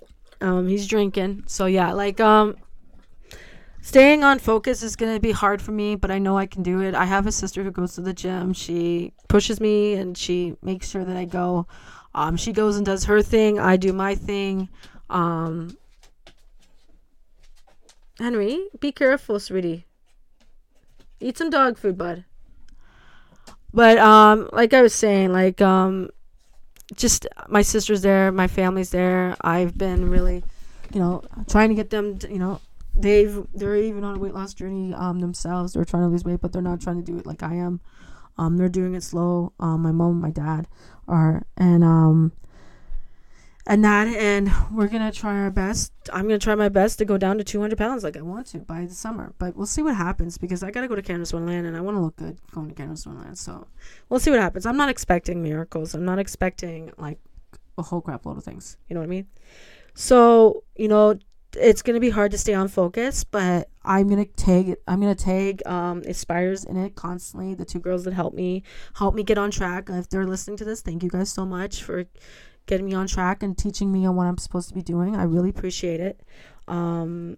Um, 0.42 0.68
he's 0.68 0.86
drinking. 0.86 1.44
So 1.48 1.66
yeah, 1.66 1.94
like 1.94 2.20
um, 2.20 2.58
staying 3.86 4.24
on 4.24 4.40
focus 4.40 4.82
is 4.82 4.96
going 4.96 5.14
to 5.14 5.20
be 5.20 5.32
hard 5.32 5.62
for 5.62 5.72
me, 5.72 5.96
but 5.96 6.10
I 6.10 6.18
know 6.18 6.40
I 6.40 6.48
can 6.48 6.64
do 6.64 6.82
it. 6.82 6.96
I 6.96 7.06
have 7.06 7.28
a 7.28 7.32
sister 7.32 7.64
who 7.64 7.70
goes 7.70 7.94
to 7.94 8.02
the 8.02 8.14
gym. 8.14 8.52
She 8.52 9.14
pushes 9.28 9.62
me 9.62 9.94
and 9.94 10.18
she 10.18 10.56
makes 10.64 10.90
sure 10.90 11.06
that 11.06 11.16
I 11.16 11.26
go. 11.26 11.68
Um, 12.16 12.36
she 12.36 12.52
goes 12.52 12.78
and 12.78 12.86
does 12.86 13.04
her 13.04 13.22
thing. 13.22 13.60
I 13.60 13.78
do 13.78 13.94
my 13.94 14.16
thing. 14.16 14.70
Um, 15.12 15.78
Henry, 18.18 18.66
be 18.80 18.92
careful, 18.92 19.40
sweetie. 19.40 19.86
Eat 21.20 21.38
some 21.38 21.52
dog 21.52 21.78
food, 21.78 21.96
bud. 21.96 22.26
But 23.72 24.00
um, 24.00 24.50
like 24.52 24.74
I 24.74 24.82
was 24.82 24.96
saying, 24.96 25.32
like 25.32 25.62
um, 25.62 26.10
just 26.96 27.28
my 27.50 27.62
sister's 27.62 28.02
there, 28.02 28.32
my 28.32 28.48
family's 28.48 28.90
there. 28.90 29.36
I've 29.42 29.78
been 29.78 30.10
really, 30.10 30.44
you 30.92 31.00
know, 31.00 31.24
trying 31.48 31.70
to 31.70 31.76
get 31.76 31.92
them, 31.92 32.18
to, 32.18 32.32
you 32.32 32.40
know, 32.40 32.62
they've 32.96 33.46
they're 33.54 33.76
even 33.76 34.04
on 34.04 34.16
a 34.16 34.20
weight 34.20 34.34
loss 34.34 34.54
journey 34.54 34.94
um 34.94 35.20
themselves. 35.20 35.74
They're 35.74 35.86
trying 35.86 36.04
to 36.04 36.10
lose 36.10 36.24
weight, 36.24 36.42
but 36.42 36.54
they're 36.54 36.62
not 36.62 36.82
trying 36.82 37.04
to 37.04 37.12
do 37.12 37.18
it 37.18 37.26
like 37.26 37.44
I 37.44 37.56
am. 37.56 37.80
Um, 38.38 38.58
they're 38.58 38.70
doing 38.70 38.96
it 38.96 39.04
slow. 39.04 39.54
Um, 39.60 39.82
my 39.82 39.92
mom, 39.92 40.12
and 40.12 40.22
my 40.22 40.30
dad 40.30 40.68
are, 41.08 41.46
and 41.58 41.84
um, 41.84 42.34
and 43.68 43.84
that, 43.84 44.08
and 44.08 44.52
we're 44.72 44.88
gonna 44.88 45.12
try 45.12 45.40
our 45.40 45.50
best. 45.50 45.92
I'm 46.14 46.24
gonna 46.24 46.38
try 46.38 46.56
my 46.56 46.70
best 46.70 47.00
to 47.00 47.06
go 47.06 47.18
down 47.18 47.38
to 47.38 47.44
200 47.44 47.78
pounds 47.78 48.04
like 48.04 48.18
I 48.18 48.22
want 48.22 48.48
to 48.48 48.60
by 48.60 48.86
the 48.86 48.94
summer, 48.94 49.34
but 49.40 49.56
we'll 49.56 49.66
see 49.66 49.82
what 49.82 49.96
happens 49.96 50.38
because 50.38 50.64
I 50.64 50.72
gotta 50.72 50.88
go 50.88 50.96
to 50.96 51.02
Canada's 51.02 51.34
Wonderland 51.34 51.66
and 51.66 51.76
I 51.76 51.82
want 51.82 51.98
to 51.98 52.02
look 52.02 52.16
good 52.18 52.38
going 52.52 52.70
to 52.70 52.76
Canada's 52.76 53.08
Wonderland. 53.08 53.38
So 53.38 53.68
we'll 54.10 54.20
see 54.20 54.32
what 54.32 54.40
happens. 54.40 54.66
I'm 54.66 54.78
not 54.78 54.90
expecting 54.90 55.42
miracles. 55.42 55.94
I'm 55.94 56.06
not 56.06 56.20
expecting 56.20 56.92
like 56.98 57.20
a 57.78 57.82
whole 57.82 58.02
crap 58.02 58.26
load 58.26 58.38
of 58.38 58.44
things. 58.44 58.78
You 58.88 58.94
know 58.94 59.00
what 59.00 59.08
I 59.08 59.10
mean? 59.10 59.28
So 59.94 60.64
you 60.76 60.88
know, 60.88 61.18
it's 61.56 61.82
gonna 61.82 62.00
be 62.00 62.10
hard 62.10 62.32
to 62.32 62.38
stay 62.38 62.54
on 62.54 62.68
focus, 62.68 63.24
but 63.24 63.70
I'm 63.84 64.08
gonna 64.08 64.26
tag 64.26 64.76
I'm 64.88 65.00
gonna 65.00 65.16
tag 65.16 65.62
um 65.66 66.02
Aspires 66.06 66.64
in 66.66 66.78
it 66.78 66.96
constantly. 66.96 67.54
The 67.54 67.66
two 67.66 67.80
girls 67.80 68.04
that 68.06 68.14
help 68.14 68.34
me 68.34 68.64
help 68.96 69.16
me 69.16 69.24
get 69.24 69.38
on 69.38 69.52
track. 69.52 69.90
If 69.90 70.10
they're 70.10 70.28
listening 70.28 70.58
to 70.58 70.66
this, 70.66 70.82
thank 70.82 71.04
you 71.04 71.10
guys 71.10 71.32
so 71.32 71.46
much 71.46 71.84
for 71.84 72.06
getting 72.66 72.86
me 72.86 72.94
on 72.94 73.08
track 73.08 73.44
and 73.44 73.58
teaching 73.58 73.92
me 73.92 74.06
on 74.06 74.16
what 74.16 74.28
I'm 74.28 74.38
supposed 74.38 74.70
to 74.70 74.76
be 74.76 74.82
doing. 74.82 75.16
I 75.16 75.24
really 75.24 75.50
appreciate 75.50 76.00
it. 76.00 76.22
Um, 76.68 77.38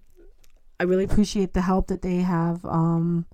I 0.80 0.84
really 0.84 1.04
appreciate 1.04 1.54
the 1.54 1.62
help 1.62 1.88
that 1.88 2.02
they 2.02 2.18
have 2.18 2.64
um, 2.66 3.26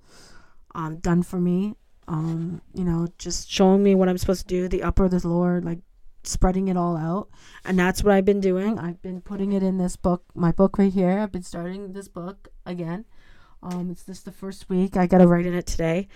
um 0.74 0.96
done 0.96 1.22
for 1.22 1.38
me. 1.38 1.74
Um, 2.06 2.60
you 2.74 2.84
know, 2.84 3.08
just 3.18 3.50
showing 3.50 3.82
me 3.82 3.94
what 3.94 4.08
I'm 4.08 4.18
supposed 4.18 4.42
to 4.42 4.46
do, 4.46 4.68
the 4.68 4.82
upper, 4.82 5.08
the 5.08 5.26
lower, 5.26 5.60
like 5.60 5.78
spreading 6.26 6.68
it 6.68 6.76
all 6.76 6.96
out. 6.96 7.28
And 7.64 7.78
that's 7.78 8.02
what 8.02 8.12
i've 8.12 8.24
been 8.24 8.40
doing. 8.40 8.78
I've 8.78 9.00
been 9.02 9.20
putting 9.20 9.52
it 9.52 9.62
in 9.62 9.78
this 9.78 9.96
book 9.96 10.24
my 10.34 10.52
book 10.52 10.78
right 10.78 10.92
here. 10.92 11.18
I've 11.18 11.32
been 11.32 11.42
starting 11.42 11.92
this 11.92 12.08
book 12.08 12.48
again. 12.66 13.04
Um 13.62 13.90
it's 13.90 14.04
just 14.04 14.24
the 14.24 14.32
first 14.32 14.68
week. 14.68 14.96
I 14.96 15.06
gotta 15.06 15.26
write 15.26 15.46
in 15.46 15.54
it 15.54 15.66
today. 15.66 16.08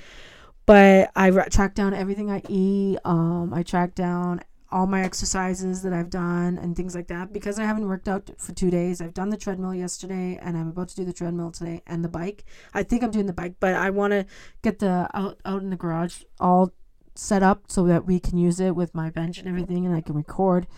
But 0.67 1.11
i 1.17 1.31
track 1.31 1.75
down 1.75 1.95
everything 1.95 2.31
i 2.31 2.43
eat. 2.49 2.99
Um 3.05 3.53
i 3.55 3.62
track 3.62 3.95
down 3.95 4.41
all 4.71 4.87
my 4.87 5.03
exercises 5.03 5.81
that 5.81 5.95
i've 5.95 6.11
done 6.11 6.59
and 6.59 6.77
things 6.77 6.95
like 6.95 7.09
that. 7.09 7.33
Because 7.33 7.59
i 7.59 7.65
haven't 7.65 7.88
worked 7.88 8.09
out 8.09 8.31
for 8.38 8.53
two 8.53 8.71
days 8.71 9.00
i've 9.00 9.15
done 9.15 9.31
the 9.31 9.37
treadmill 9.37 9.75
yesterday 9.75 10.38
and 10.43 10.57
i'm 10.57 10.69
about 10.69 10.88
to 10.91 10.97
do 10.97 11.05
the 11.05 11.12
treadmill 11.12 11.50
today 11.50 11.83
and 11.87 12.05
the 12.05 12.09
bike. 12.09 12.45
I 12.75 12.83
think 12.83 13.03
i'm 13.03 13.11
doing 13.11 13.27
the 13.27 13.33
bike 13.33 13.55
but 13.61 13.75
i 13.75 13.91
want 13.91 14.12
to 14.12 14.27
get 14.62 14.79
the 14.79 15.09
out 15.15 15.41
out 15.45 15.62
in 15.62 15.71
the 15.71 15.77
garage 15.77 16.23
all 16.38 16.73
set 17.19 17.43
up 17.43 17.65
so 17.69 17.85
that 17.85 18.07
we 18.07 18.21
can 18.21 18.39
use 18.39 18.61
it 18.61 18.77
with 18.77 18.95
my 18.95 19.11
bench 19.11 19.39
and 19.39 19.49
everything 19.49 19.85
and 19.85 19.95
I 19.95 20.01
can 20.01 20.15
record 20.15 20.69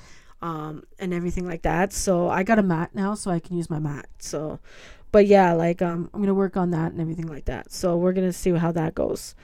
um, 0.40 0.84
and 0.98 1.12
everything 1.12 1.46
like 1.46 1.62
that. 1.62 1.92
So 1.92 2.30
I 2.30 2.42
got 2.42 2.58
a 2.58 2.62
mat 2.62 2.94
now 2.94 3.14
so 3.14 3.30
I 3.30 3.40
can 3.40 3.56
use 3.56 3.68
my 3.68 3.78
mat. 3.78 4.06
So 4.18 4.58
but 5.12 5.26
yeah, 5.26 5.52
like 5.52 5.82
um, 5.82 6.08
I'm 6.14 6.20
gonna 6.20 6.34
work 6.34 6.56
on 6.56 6.70
that 6.70 6.92
and 6.92 7.00
everything 7.00 7.26
like 7.26 7.44
that. 7.46 7.72
So 7.72 7.96
we're 7.96 8.12
gonna 8.12 8.32
see 8.32 8.50
how 8.52 8.72
that 8.72 8.94
goes. 8.94 9.34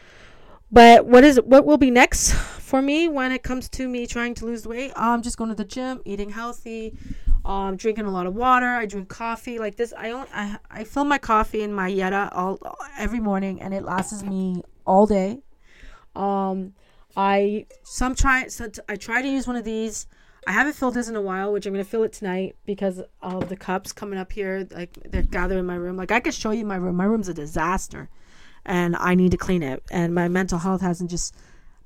But 0.73 1.07
what 1.07 1.23
is 1.23 1.41
what 1.45 1.67
will 1.67 1.77
be 1.77 1.91
next 1.91 2.33
for 2.35 2.81
me 2.81 3.09
when 3.09 3.31
it 3.31 3.43
comes 3.43 3.69
to 3.71 3.89
me 3.89 4.07
trying 4.07 4.35
to 4.37 4.47
lose 4.47 4.67
weight? 4.67 4.93
I'm 4.97 5.23
just 5.23 5.37
going 5.37 5.51
to 5.51 5.57
the 5.57 5.65
gym, 5.65 6.01
eating 6.05 6.31
healthy, 6.31 6.97
Um, 7.45 7.77
drinking 7.77 8.07
a 8.07 8.11
lot 8.11 8.27
of 8.27 8.35
water. 8.35 8.67
I 8.67 8.87
drink 8.87 9.09
coffee 9.09 9.59
like 9.61 9.77
this. 9.77 9.93
I 9.97 10.09
don't. 10.09 10.29
I 10.35 10.59
I 10.71 10.85
fill 10.85 11.05
my 11.05 11.19
coffee 11.19 11.63
in 11.63 11.73
my 11.73 11.91
Yeti 11.91 12.29
all 12.33 12.59
every 12.99 13.21
morning, 13.21 13.61
and 13.61 13.73
it 13.75 13.85
lasts 13.85 14.23
me 14.23 14.63
all 14.85 15.07
day. 15.07 15.43
Um, 16.17 16.73
I 17.17 17.67
some 17.83 18.15
try. 18.15 18.49
So 18.49 18.69
I 18.89 18.97
try 18.97 19.23
to 19.23 19.29
use 19.29 19.47
one 19.47 19.57
of 19.57 19.65
these. 19.65 20.07
I 20.47 20.53
haven't 20.53 20.75
filled 20.75 20.95
this 20.95 21.09
in 21.09 21.17
a 21.17 21.21
while, 21.21 21.53
which 21.53 21.67
I'm 21.67 21.73
gonna 21.73 21.85
fill 21.85 22.05
it 22.05 22.13
tonight 22.13 22.57
because 22.67 23.01
of 23.23 23.49
the 23.49 23.57
cups 23.57 23.93
coming 23.93 24.19
up 24.19 24.33
here. 24.33 24.67
Like 24.71 24.99
they're 25.05 25.23
gathered 25.23 25.59
in 25.59 25.67
my 25.67 25.75
room. 25.75 25.97
Like 25.97 26.13
I 26.13 26.21
could 26.21 26.35
show 26.35 26.51
you 26.51 26.65
my 26.65 26.77
room. 26.77 26.97
My 26.97 27.05
room's 27.05 27.29
a 27.29 27.35
disaster, 27.35 28.09
and 28.65 28.95
I 28.97 29.15
need 29.15 29.31
to 29.33 29.37
clean 29.39 29.63
it. 29.63 29.83
And 29.91 30.15
my 30.15 30.29
mental 30.29 30.59
health 30.59 30.83
hasn't 30.83 31.11
just 31.11 31.35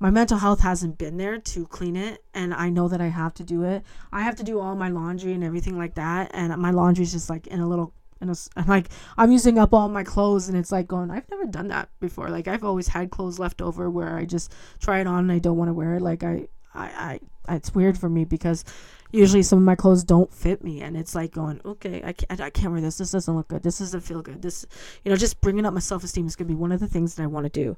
my 0.00 0.10
mental 0.10 0.38
health 0.38 0.60
hasn't 0.60 0.96
been 0.96 1.18
there 1.18 1.38
to 1.38 1.66
clean 1.66 1.94
it 1.94 2.24
and 2.32 2.54
i 2.54 2.70
know 2.70 2.88
that 2.88 3.02
i 3.02 3.08
have 3.08 3.34
to 3.34 3.44
do 3.44 3.62
it 3.62 3.84
i 4.10 4.22
have 4.22 4.34
to 4.34 4.42
do 4.42 4.58
all 4.58 4.74
my 4.74 4.88
laundry 4.88 5.34
and 5.34 5.44
everything 5.44 5.76
like 5.76 5.94
that 5.94 6.30
and 6.32 6.56
my 6.56 6.70
laundry's 6.70 7.12
just 7.12 7.28
like 7.28 7.46
in 7.48 7.60
a 7.60 7.68
little 7.68 7.92
in 8.20 8.30
a, 8.30 8.34
I'm 8.56 8.66
like 8.66 8.88
i'm 9.16 9.32
using 9.32 9.58
up 9.58 9.72
all 9.72 9.88
my 9.88 10.04
clothes 10.04 10.48
and 10.48 10.56
it's 10.56 10.72
like 10.72 10.86
going 10.86 11.10
i've 11.10 11.28
never 11.30 11.46
done 11.46 11.68
that 11.68 11.88
before. 12.00 12.28
Like 12.28 12.48
i've 12.48 12.64
always 12.64 12.88
had 12.88 13.10
clothes 13.10 13.38
left 13.38 13.62
over 13.62 13.90
where 13.90 14.16
i 14.16 14.24
just 14.24 14.52
try 14.80 15.00
it 15.00 15.06
on 15.06 15.20
and 15.20 15.32
i 15.32 15.38
don't 15.38 15.56
want 15.56 15.68
to 15.68 15.74
wear 15.74 15.94
it. 15.94 16.02
Like 16.02 16.22
I, 16.22 16.48
I 16.74 17.20
i 17.48 17.54
it's 17.54 17.74
weird 17.74 17.98
for 17.98 18.08
me 18.08 18.24
because 18.24 18.64
usually 19.12 19.42
some 19.42 19.58
of 19.58 19.64
my 19.64 19.74
clothes 19.74 20.04
don't 20.04 20.32
fit 20.32 20.62
me 20.62 20.82
and 20.82 20.96
it's 20.96 21.14
like 21.14 21.32
going 21.32 21.60
okay 21.64 22.02
I 22.04 22.12
can't, 22.12 22.40
I 22.40 22.50
can't 22.50 22.72
wear 22.72 22.80
this. 22.80 22.98
This 22.98 23.10
doesn't 23.10 23.34
look 23.34 23.48
good. 23.48 23.62
This 23.62 23.78
doesn't 23.78 24.02
feel 24.02 24.22
good. 24.22 24.42
This 24.42 24.66
you 25.04 25.10
know 25.10 25.16
just 25.16 25.40
bringing 25.40 25.66
up 25.66 25.74
my 25.74 25.80
self-esteem 25.80 26.26
is 26.26 26.36
going 26.36 26.48
to 26.48 26.54
be 26.54 26.60
one 26.60 26.72
of 26.72 26.80
the 26.80 26.88
things 26.88 27.14
that 27.14 27.22
i 27.22 27.26
want 27.26 27.44
to 27.44 27.50
do 27.50 27.76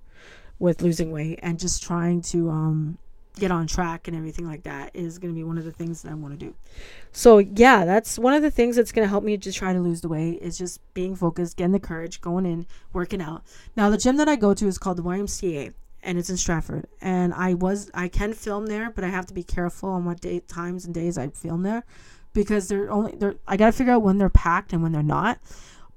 with 0.58 0.82
losing 0.82 1.10
weight 1.10 1.40
and 1.42 1.58
just 1.58 1.82
trying 1.82 2.20
to 2.20 2.48
um, 2.48 2.98
get 3.38 3.50
on 3.50 3.66
track 3.66 4.08
and 4.08 4.16
everything 4.16 4.46
like 4.46 4.62
that 4.64 4.90
is 4.94 5.18
going 5.18 5.32
to 5.32 5.34
be 5.34 5.44
one 5.44 5.58
of 5.58 5.64
the 5.64 5.72
things 5.72 6.02
that 6.02 6.10
I 6.10 6.14
want 6.14 6.38
to 6.38 6.46
do. 6.46 6.54
So, 7.12 7.38
yeah, 7.38 7.84
that's 7.84 8.18
one 8.18 8.34
of 8.34 8.42
the 8.42 8.50
things 8.50 8.76
that's 8.76 8.92
going 8.92 9.04
to 9.04 9.08
help 9.08 9.24
me 9.24 9.36
to 9.38 9.52
try 9.52 9.72
to 9.72 9.80
lose 9.80 10.00
the 10.00 10.08
weight 10.08 10.40
is 10.42 10.58
just 10.58 10.80
being 10.94 11.16
focused, 11.16 11.56
getting 11.56 11.72
the 11.72 11.80
courage, 11.80 12.20
going 12.20 12.46
in, 12.46 12.66
working 12.92 13.22
out. 13.22 13.42
Now, 13.76 13.90
the 13.90 13.98
gym 13.98 14.16
that 14.18 14.28
I 14.28 14.36
go 14.36 14.54
to 14.54 14.66
is 14.66 14.78
called 14.78 14.98
the 14.98 15.02
YMCA 15.02 15.72
and 16.02 16.18
it's 16.18 16.30
in 16.30 16.36
Stratford. 16.36 16.86
And 17.00 17.32
I 17.34 17.54
was 17.54 17.90
I 17.94 18.08
can 18.08 18.32
film 18.34 18.66
there, 18.66 18.90
but 18.90 19.04
I 19.04 19.08
have 19.08 19.26
to 19.26 19.34
be 19.34 19.44
careful 19.44 19.90
on 19.90 20.04
what 20.04 20.20
day 20.20 20.40
times 20.40 20.84
and 20.84 20.94
days 20.94 21.16
I 21.16 21.28
film 21.28 21.62
there 21.62 21.84
because 22.32 22.68
they're 22.68 22.90
only 22.90 23.14
they're 23.16 23.36
I 23.46 23.56
got 23.56 23.66
to 23.66 23.72
figure 23.72 23.92
out 23.92 24.02
when 24.02 24.18
they're 24.18 24.28
packed 24.28 24.72
and 24.72 24.82
when 24.82 24.92
they're 24.92 25.02
not 25.02 25.38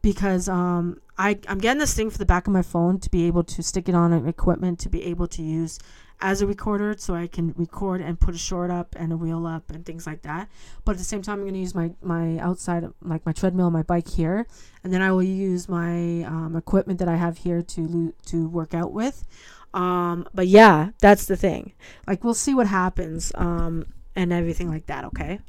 because 0.02 0.48
um 0.48 1.02
I, 1.18 1.40
I'm 1.48 1.60
getting 1.60 1.80
this 1.80 1.94
thing 1.94 2.10
for 2.10 2.18
the 2.18 2.26
back 2.26 2.46
of 2.46 2.54
my 2.54 2.62
phone 2.62 3.00
to 3.00 3.10
be 3.10 3.26
able 3.26 3.44
to 3.46 3.64
stick 3.64 3.88
it 3.88 3.96
on 3.96 4.12
an 4.12 4.28
equipment 4.28 4.80
to 4.80 4.90
be 4.90 5.04
able 5.06 5.28
to 5.28 5.42
use 5.42 5.80
as 6.22 6.42
a 6.42 6.48
recorder 6.48 6.96
so 6.98 7.14
I 7.14 7.28
can 7.28 7.54
record 7.58 8.02
and 8.02 8.20
put 8.20 8.36
a 8.36 8.38
short 8.38 8.72
up 8.72 8.96
and 8.98 9.12
a 9.12 9.18
wheel 9.18 9.46
up 9.46 9.70
and 9.70 9.86
things 9.86 10.08
like 10.08 10.22
that. 10.24 10.50
But 10.84 10.94
at 10.94 10.98
the 10.98 11.04
same 11.04 11.22
time, 11.22 11.40
I'm 11.40 11.42
going 11.42 11.54
to 11.54 11.60
use 11.60 11.76
my, 11.76 11.92
my 12.02 12.38
outside, 12.40 12.86
like 13.02 13.26
my 13.26 13.32
treadmill, 13.32 13.70
my 13.72 13.84
bike 13.84 14.08
here. 14.08 14.48
And 14.84 14.94
then 14.94 15.02
I 15.02 15.12
will 15.12 15.24
use 15.24 15.68
my 15.68 16.24
um, 16.24 16.56
equipment 16.56 17.00
that 17.00 17.08
I 17.08 17.16
have 17.16 17.40
here 17.40 17.62
to, 17.62 18.14
to 18.28 18.48
work 18.48 18.74
out 18.74 18.92
with. 18.92 19.26
Um, 19.74 20.28
but 20.34 20.48
yeah, 20.48 20.92
that's 21.00 21.26
the 21.26 21.36
thing. 21.36 21.74
Like, 22.08 22.24
we'll 22.24 22.34
see 22.34 22.56
what 22.56 22.68
happens 22.68 23.32
um, 23.36 23.88
and 24.16 24.32
everything 24.32 24.70
like 24.70 24.86
that, 24.86 25.04
okay? 25.06 25.40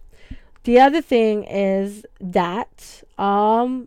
The 0.65 0.81
other 0.81 1.01
thing 1.01 1.45
is 1.45 2.05
that 2.21 3.05
um, 3.19 3.87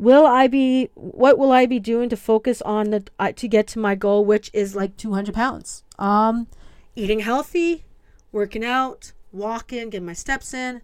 will 0.00 0.26
I 0.26 0.46
be 0.46 0.88
what 0.94 1.38
will 1.38 1.52
I 1.52 1.66
be 1.66 1.78
doing 1.78 2.08
to 2.08 2.16
focus 2.16 2.62
on 2.62 2.90
the 2.90 3.04
uh, 3.18 3.32
to 3.32 3.46
get 3.46 3.66
to 3.68 3.78
my 3.78 3.94
goal, 3.94 4.24
which 4.24 4.50
is 4.52 4.74
like 4.74 4.96
200 4.96 5.34
pounds? 5.34 5.84
Um, 5.98 6.48
eating 6.96 7.20
healthy, 7.20 7.84
working 8.32 8.64
out, 8.64 9.12
walking, 9.30 9.90
getting 9.90 10.06
my 10.06 10.14
steps 10.14 10.54
in. 10.54 10.80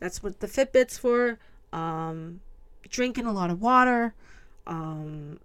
That's 0.00 0.22
what 0.22 0.40
the 0.40 0.48
Fitbit's 0.48 0.98
for. 0.98 1.38
Um, 1.72 2.40
drinking 2.90 3.26
a 3.26 3.32
lot 3.32 3.48
of 3.48 3.62
water, 3.62 4.14
um, 4.66 5.38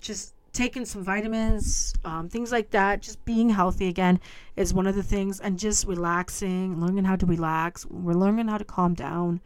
just 0.00 0.34
taking 0.52 0.84
some 0.84 1.04
vitamins, 1.04 1.94
um, 2.04 2.28
things 2.28 2.50
like 2.50 2.70
that. 2.70 3.00
Just 3.00 3.24
being 3.24 3.48
healthy 3.48 3.86
again 3.86 4.18
is 4.56 4.74
one 4.74 4.88
of 4.88 4.96
the 4.96 5.04
things, 5.04 5.38
and 5.38 5.56
just 5.56 5.86
relaxing, 5.86 6.80
learning 6.80 7.04
how 7.04 7.14
to 7.14 7.24
relax. 7.24 7.86
We're 7.86 8.14
learning 8.14 8.48
how 8.48 8.58
to 8.58 8.64
calm 8.64 8.94
down 8.94 9.40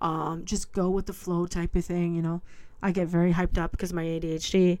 um, 0.00 0.44
just 0.44 0.72
go 0.72 0.90
with 0.90 1.06
the 1.06 1.12
flow 1.12 1.46
type 1.46 1.74
of 1.74 1.84
thing. 1.84 2.14
You 2.14 2.22
know, 2.22 2.42
I 2.82 2.92
get 2.92 3.08
very 3.08 3.32
hyped 3.32 3.58
up 3.58 3.70
because 3.70 3.92
my 3.92 4.04
ADHD. 4.04 4.78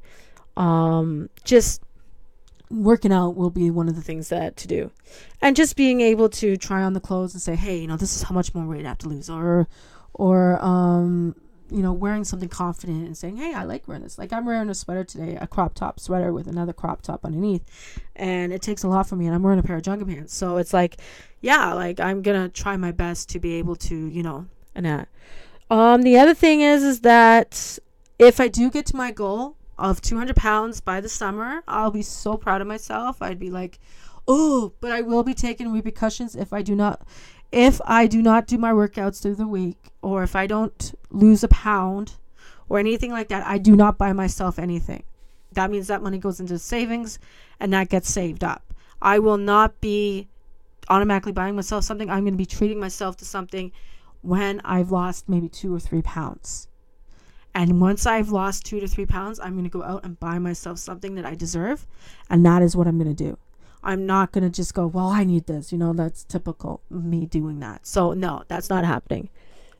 Um, 0.56 1.30
just 1.44 1.82
working 2.70 3.12
out 3.12 3.36
will 3.36 3.50
be 3.50 3.70
one 3.70 3.88
of 3.88 3.94
the 3.94 4.02
things 4.02 4.28
that 4.28 4.56
to 4.56 4.68
do, 4.68 4.90
and 5.40 5.56
just 5.56 5.76
being 5.76 6.00
able 6.00 6.28
to 6.28 6.56
try 6.56 6.82
on 6.82 6.92
the 6.92 7.00
clothes 7.00 7.32
and 7.34 7.40
say, 7.40 7.54
hey, 7.54 7.78
you 7.78 7.86
know, 7.86 7.96
this 7.96 8.16
is 8.16 8.22
how 8.22 8.34
much 8.34 8.54
more 8.54 8.66
weight 8.66 8.84
I 8.84 8.88
have 8.88 8.98
to 8.98 9.08
lose, 9.08 9.30
or, 9.30 9.68
or 10.14 10.62
um, 10.64 11.34
you 11.70 11.82
know, 11.82 11.92
wearing 11.92 12.24
something 12.24 12.48
confident 12.48 13.06
and 13.06 13.16
saying, 13.16 13.36
hey, 13.36 13.54
I 13.54 13.64
like 13.64 13.86
wearing 13.86 14.02
this. 14.02 14.18
Like 14.18 14.32
I'm 14.32 14.44
wearing 14.44 14.70
a 14.70 14.74
sweater 14.74 15.04
today, 15.04 15.36
a 15.40 15.46
crop 15.46 15.74
top 15.74 16.00
sweater 16.00 16.32
with 16.32 16.46
another 16.46 16.72
crop 16.72 17.02
top 17.02 17.24
underneath, 17.24 17.64
and 18.16 18.52
it 18.52 18.62
takes 18.62 18.82
a 18.82 18.88
lot 18.88 19.08
for 19.08 19.16
me. 19.16 19.26
And 19.26 19.34
I'm 19.34 19.42
wearing 19.42 19.58
a 19.58 19.62
pair 19.62 19.76
of 19.76 19.82
jogger 19.82 20.06
pants, 20.06 20.34
so 20.34 20.56
it's 20.56 20.72
like, 20.72 20.96
yeah, 21.40 21.72
like 21.72 22.00
I'm 22.00 22.22
gonna 22.22 22.48
try 22.48 22.76
my 22.76 22.92
best 22.92 23.28
to 23.30 23.40
be 23.40 23.54
able 23.54 23.76
to, 23.76 23.94
you 23.94 24.22
know, 24.22 24.46
and 24.78 24.86
that. 24.86 25.08
Um, 25.70 26.02
the 26.02 26.16
other 26.16 26.34
thing 26.34 26.60
is, 26.60 26.82
is 26.82 27.00
that 27.00 27.78
if 28.18 28.40
I 28.40 28.48
do 28.48 28.70
get 28.70 28.86
to 28.86 28.96
my 28.96 29.10
goal 29.10 29.56
of 29.76 30.00
200 30.00 30.36
pounds 30.36 30.80
by 30.80 31.00
the 31.00 31.08
summer, 31.08 31.62
I'll 31.66 31.90
be 31.90 32.02
so 32.02 32.36
proud 32.36 32.60
of 32.60 32.66
myself. 32.66 33.20
I'd 33.20 33.38
be 33.38 33.50
like, 33.50 33.78
oh, 34.26 34.72
but 34.80 34.92
I 34.92 35.02
will 35.02 35.24
be 35.24 35.34
taking 35.34 35.72
repercussions 35.72 36.36
if 36.36 36.52
I 36.52 36.62
do 36.62 36.74
not, 36.74 37.06
if 37.52 37.80
I 37.84 38.06
do 38.06 38.22
not 38.22 38.46
do 38.46 38.56
my 38.56 38.70
workouts 38.70 39.20
through 39.20 39.34
the 39.34 39.48
week, 39.48 39.76
or 40.00 40.22
if 40.22 40.36
I 40.36 40.46
don't 40.46 40.94
lose 41.10 41.42
a 41.42 41.48
pound, 41.48 42.14
or 42.68 42.78
anything 42.78 43.10
like 43.10 43.28
that. 43.28 43.46
I 43.46 43.58
do 43.58 43.74
not 43.74 43.98
buy 43.98 44.12
myself 44.12 44.58
anything. 44.58 45.02
That 45.52 45.70
means 45.70 45.88
that 45.88 46.02
money 46.02 46.18
goes 46.18 46.40
into 46.40 46.58
savings, 46.58 47.18
and 47.58 47.72
that 47.72 47.88
gets 47.88 48.10
saved 48.10 48.44
up. 48.44 48.74
I 49.00 49.18
will 49.18 49.38
not 49.38 49.80
be 49.80 50.28
automatically 50.88 51.32
buying 51.32 51.56
myself 51.56 51.84
something. 51.84 52.10
I'm 52.10 52.24
going 52.24 52.34
to 52.34 52.38
be 52.38 52.46
treating 52.46 52.78
myself 52.78 53.16
to 53.18 53.24
something 53.24 53.72
when 54.22 54.60
I've 54.64 54.90
lost 54.90 55.28
maybe 55.28 55.48
two 55.48 55.74
or 55.74 55.80
three 55.80 56.02
pounds. 56.02 56.68
And 57.54 57.80
once 57.80 58.06
I've 58.06 58.30
lost 58.30 58.64
two 58.64 58.78
to 58.80 58.86
three 58.86 59.06
pounds, 59.06 59.40
I'm 59.40 59.52
going 59.52 59.64
to 59.64 59.70
go 59.70 59.82
out 59.82 60.04
and 60.04 60.20
buy 60.20 60.38
myself 60.38 60.78
something 60.78 61.14
that 61.16 61.24
I 61.24 61.34
deserve. 61.34 61.86
And 62.30 62.44
that 62.46 62.62
is 62.62 62.76
what 62.76 62.86
I'm 62.86 62.98
going 62.98 63.14
to 63.14 63.24
do. 63.24 63.38
I'm 63.82 64.06
not 64.06 64.32
going 64.32 64.44
to 64.44 64.50
just 64.50 64.74
go, 64.74 64.86
well, 64.86 65.08
I 65.08 65.24
need 65.24 65.46
this. 65.46 65.72
You 65.72 65.78
know, 65.78 65.92
that's 65.92 66.24
typical 66.24 66.82
me 66.90 67.26
doing 67.26 67.60
that. 67.60 67.86
So, 67.86 68.12
no, 68.12 68.42
that's 68.48 68.68
not 68.68 68.84
happening. 68.84 69.28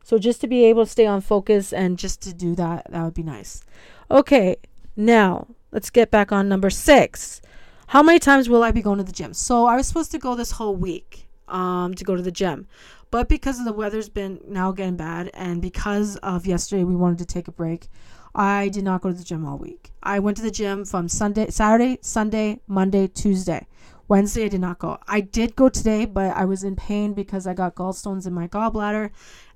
So, 0.02 0.18
just 0.18 0.40
to 0.40 0.46
be 0.46 0.64
able 0.64 0.84
to 0.84 0.90
stay 0.90 1.06
on 1.06 1.20
focus 1.20 1.72
and 1.72 1.98
just 1.98 2.22
to 2.22 2.32
do 2.32 2.54
that, 2.54 2.90
that 2.90 3.04
would 3.04 3.14
be 3.14 3.22
nice. 3.22 3.62
Okay, 4.10 4.56
now 4.96 5.48
let's 5.72 5.90
get 5.90 6.10
back 6.10 6.32
on 6.32 6.48
number 6.48 6.70
six. 6.70 7.42
How 7.88 8.02
many 8.02 8.18
times 8.18 8.48
will 8.48 8.62
I 8.62 8.70
be 8.70 8.82
going 8.82 8.98
to 8.98 9.04
the 9.04 9.12
gym? 9.12 9.34
So, 9.34 9.66
I 9.66 9.76
was 9.76 9.86
supposed 9.86 10.12
to 10.12 10.18
go 10.18 10.34
this 10.34 10.52
whole 10.52 10.76
week 10.76 11.28
um, 11.48 11.94
to 11.94 12.04
go 12.04 12.14
to 12.14 12.22
the 12.22 12.32
gym. 12.32 12.66
But 13.10 13.28
because 13.28 13.58
of 13.58 13.64
the 13.64 13.72
weather's 13.72 14.08
been 14.08 14.40
now 14.46 14.72
getting 14.72 14.96
bad, 14.96 15.30
and 15.32 15.62
because 15.62 16.16
of 16.16 16.46
yesterday, 16.46 16.84
we 16.84 16.94
wanted 16.94 17.18
to 17.18 17.26
take 17.26 17.48
a 17.48 17.52
break. 17.52 17.88
I 18.34 18.68
did 18.68 18.84
not 18.84 19.00
go 19.00 19.08
to 19.10 19.14
the 19.14 19.24
gym 19.24 19.46
all 19.46 19.56
week. 19.56 19.92
I 20.02 20.18
went 20.18 20.36
to 20.36 20.42
the 20.42 20.50
gym 20.50 20.84
from 20.84 21.08
Sunday, 21.08 21.48
Saturday, 21.48 21.98
Sunday, 22.02 22.60
Monday, 22.66 23.06
Tuesday. 23.06 23.66
Wednesday, 24.06 24.44
I 24.44 24.48
did 24.48 24.60
not 24.60 24.78
go. 24.78 24.98
I 25.08 25.20
did 25.20 25.56
go 25.56 25.68
today, 25.68 26.04
but 26.04 26.36
I 26.36 26.44
was 26.44 26.64
in 26.64 26.76
pain 26.76 27.14
because 27.14 27.46
I 27.46 27.54
got 27.54 27.74
gallstones 27.74 28.26
in 28.26 28.32
my 28.32 28.48
gallbladder 28.48 29.10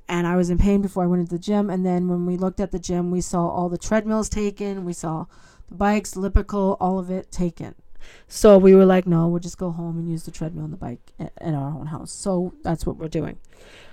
and 0.09 0.27
I 0.27 0.37
was 0.37 0.51
in 0.51 0.59
pain 0.59 0.83
before 0.83 1.05
I 1.05 1.07
went 1.07 1.21
into 1.21 1.37
the 1.37 1.39
gym. 1.39 1.71
And 1.71 1.87
then 1.87 2.09
when 2.09 2.27
we 2.27 2.37
looked 2.37 2.61
at 2.61 2.71
the 2.71 2.79
gym, 2.79 3.11
we 3.11 3.21
saw 3.21 3.49
all 3.49 3.69
the 3.69 3.79
treadmills 3.79 4.29
taken, 4.29 4.85
we 4.85 4.93
saw 4.93 5.27
the 5.69 5.75
bikes, 5.75 6.17
elliptical, 6.17 6.77
all 6.81 6.99
of 6.99 7.11
it 7.11 7.31
taken. 7.31 7.75
So 8.29 8.59
we 8.59 8.75
were 8.75 8.87
like, 8.87 9.07
no, 9.07 9.29
we'll 9.29 9.41
just 9.41 9.59
go 9.59 9.71
home 9.71 9.99
and 9.99 10.11
use 10.11 10.25
the 10.25 10.31
treadmill 10.31 10.65
and 10.65 10.73
the 10.73 10.79
bike 10.79 11.13
at 11.19 11.55
our 11.55 11.75
own 11.75 11.87
house. 11.87 12.13
So 12.13 12.55
that's 12.63 12.87
what 12.87 12.97
we're 12.97 13.09
doing. 13.09 13.39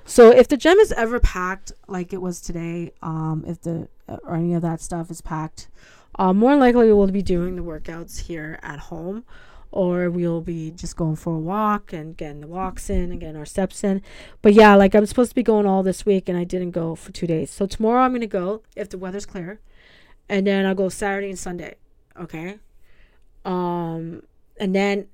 So 0.05 0.31
if 0.31 0.47
the 0.47 0.57
gym 0.57 0.77
is 0.79 0.91
ever 0.93 1.19
packed 1.19 1.71
like 1.87 2.13
it 2.13 2.21
was 2.21 2.41
today, 2.41 2.93
um, 3.01 3.43
if 3.47 3.61
the 3.61 3.87
or 4.07 4.35
any 4.35 4.53
of 4.53 4.61
that 4.63 4.81
stuff 4.81 5.11
is 5.11 5.21
packed, 5.21 5.67
uh, 6.17 6.33
more 6.33 6.55
likely 6.55 6.91
we'll 6.91 7.07
be 7.07 7.21
doing 7.21 7.55
the 7.55 7.61
workouts 7.61 8.21
here 8.21 8.59
at 8.63 8.79
home, 8.79 9.23
or 9.71 10.09
we'll 10.09 10.41
be 10.41 10.71
just 10.71 10.95
going 10.95 11.15
for 11.15 11.35
a 11.35 11.39
walk 11.39 11.93
and 11.93 12.17
getting 12.17 12.41
the 12.41 12.47
walks 12.47 12.89
in 12.89 13.11
and 13.11 13.19
getting 13.19 13.37
our 13.37 13.45
steps 13.45 13.83
in. 13.83 14.01
But 14.41 14.53
yeah, 14.53 14.73
like 14.73 14.95
I'm 14.95 15.05
supposed 15.05 15.31
to 15.31 15.35
be 15.35 15.43
going 15.43 15.67
all 15.67 15.83
this 15.83 16.05
week 16.07 16.27
and 16.27 16.37
I 16.37 16.43
didn't 16.43 16.71
go 16.71 16.95
for 16.95 17.11
two 17.11 17.27
days. 17.27 17.51
So 17.51 17.67
tomorrow 17.67 18.03
I'm 18.03 18.13
gonna 18.13 18.25
go 18.25 18.63
if 18.75 18.89
the 18.89 18.97
weather's 18.97 19.27
clear, 19.27 19.59
and 20.27 20.47
then 20.47 20.65
I'll 20.65 20.75
go 20.75 20.89
Saturday 20.89 21.29
and 21.29 21.37
Sunday. 21.37 21.75
Okay. 22.19 22.57
Um, 23.49 24.21
and 24.59 24.75
then 24.75 25.07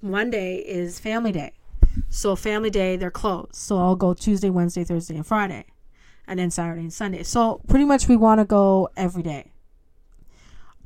Monday 0.00 0.56
is 0.56 0.98
family 0.98 1.32
day. 1.32 1.52
So 2.08 2.34
family 2.34 2.70
day, 2.70 2.96
they're 2.96 3.10
closed. 3.10 3.54
So 3.54 3.76
I'll 3.76 3.94
go 3.94 4.14
Tuesday, 4.14 4.48
Wednesday, 4.48 4.84
Thursday, 4.84 5.16
and 5.16 5.26
Friday. 5.26 5.66
And 6.26 6.38
then 6.38 6.50
Saturday 6.50 6.80
and 6.80 6.92
Sunday. 6.92 7.22
So 7.22 7.60
pretty 7.68 7.84
much 7.84 8.08
we 8.08 8.16
want 8.16 8.40
to 8.40 8.46
go 8.46 8.88
every 8.96 9.22
day. 9.22 9.52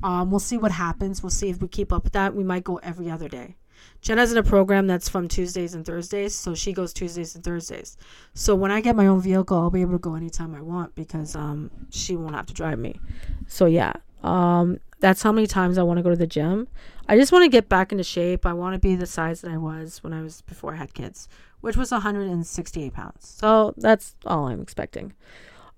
Um, 0.03 0.29
we'll 0.29 0.41
see 0.41 0.57
what 0.57 0.71
happens. 0.71 1.23
We'll 1.23 1.29
see 1.29 1.49
if 1.49 1.61
we 1.61 1.69
keep 1.69 1.93
up 1.93 2.03
with 2.03 2.13
that. 2.13 2.35
We 2.35 2.43
might 2.43 2.65
go 2.65 2.77
every 2.77 3.09
other 3.09 3.29
day. 3.29 3.55
Jenna's 4.01 4.33
in 4.33 4.37
a 4.37 4.43
program 4.43 4.87
that's 4.87 5.07
from 5.07 5.29
Tuesdays 5.29 5.73
and 5.73 5.85
Thursdays, 5.85 6.35
so 6.35 6.53
she 6.53 6.73
goes 6.73 6.91
Tuesdays 6.91 7.35
and 7.35 7.43
Thursdays. 7.43 7.95
So 8.33 8.53
when 8.53 8.71
I 8.71 8.81
get 8.81 8.95
my 8.97 9.07
own 9.07 9.21
vehicle, 9.21 9.57
I'll 9.57 9.69
be 9.69 9.81
able 9.81 9.93
to 9.93 9.99
go 9.99 10.15
anytime 10.15 10.53
I 10.53 10.61
want 10.61 10.95
because 10.95 11.35
um 11.35 11.71
she 11.89 12.17
won't 12.17 12.35
have 12.35 12.45
to 12.47 12.53
drive 12.53 12.79
me. 12.79 12.99
So 13.47 13.65
yeah, 13.65 13.93
um 14.21 14.79
that's 14.99 15.21
how 15.23 15.31
many 15.31 15.47
times 15.47 15.77
I 15.77 15.83
want 15.83 15.97
to 15.97 16.03
go 16.03 16.09
to 16.09 16.15
the 16.15 16.27
gym. 16.27 16.67
I 17.07 17.17
just 17.17 17.31
want 17.31 17.43
to 17.43 17.49
get 17.49 17.69
back 17.69 17.91
into 17.91 18.03
shape. 18.03 18.45
I 18.45 18.53
want 18.53 18.73
to 18.75 18.79
be 18.79 18.95
the 18.95 19.05
size 19.05 19.41
that 19.41 19.51
I 19.51 19.57
was 19.57 20.03
when 20.03 20.13
I 20.13 20.21
was 20.21 20.41
before 20.41 20.73
I 20.73 20.77
had 20.77 20.93
kids, 20.93 21.27
which 21.61 21.77
was 21.77 21.91
168 21.91 22.93
pounds. 22.93 23.27
So 23.27 23.73
that's 23.77 24.15
all 24.25 24.47
I'm 24.47 24.61
expecting. 24.61 25.13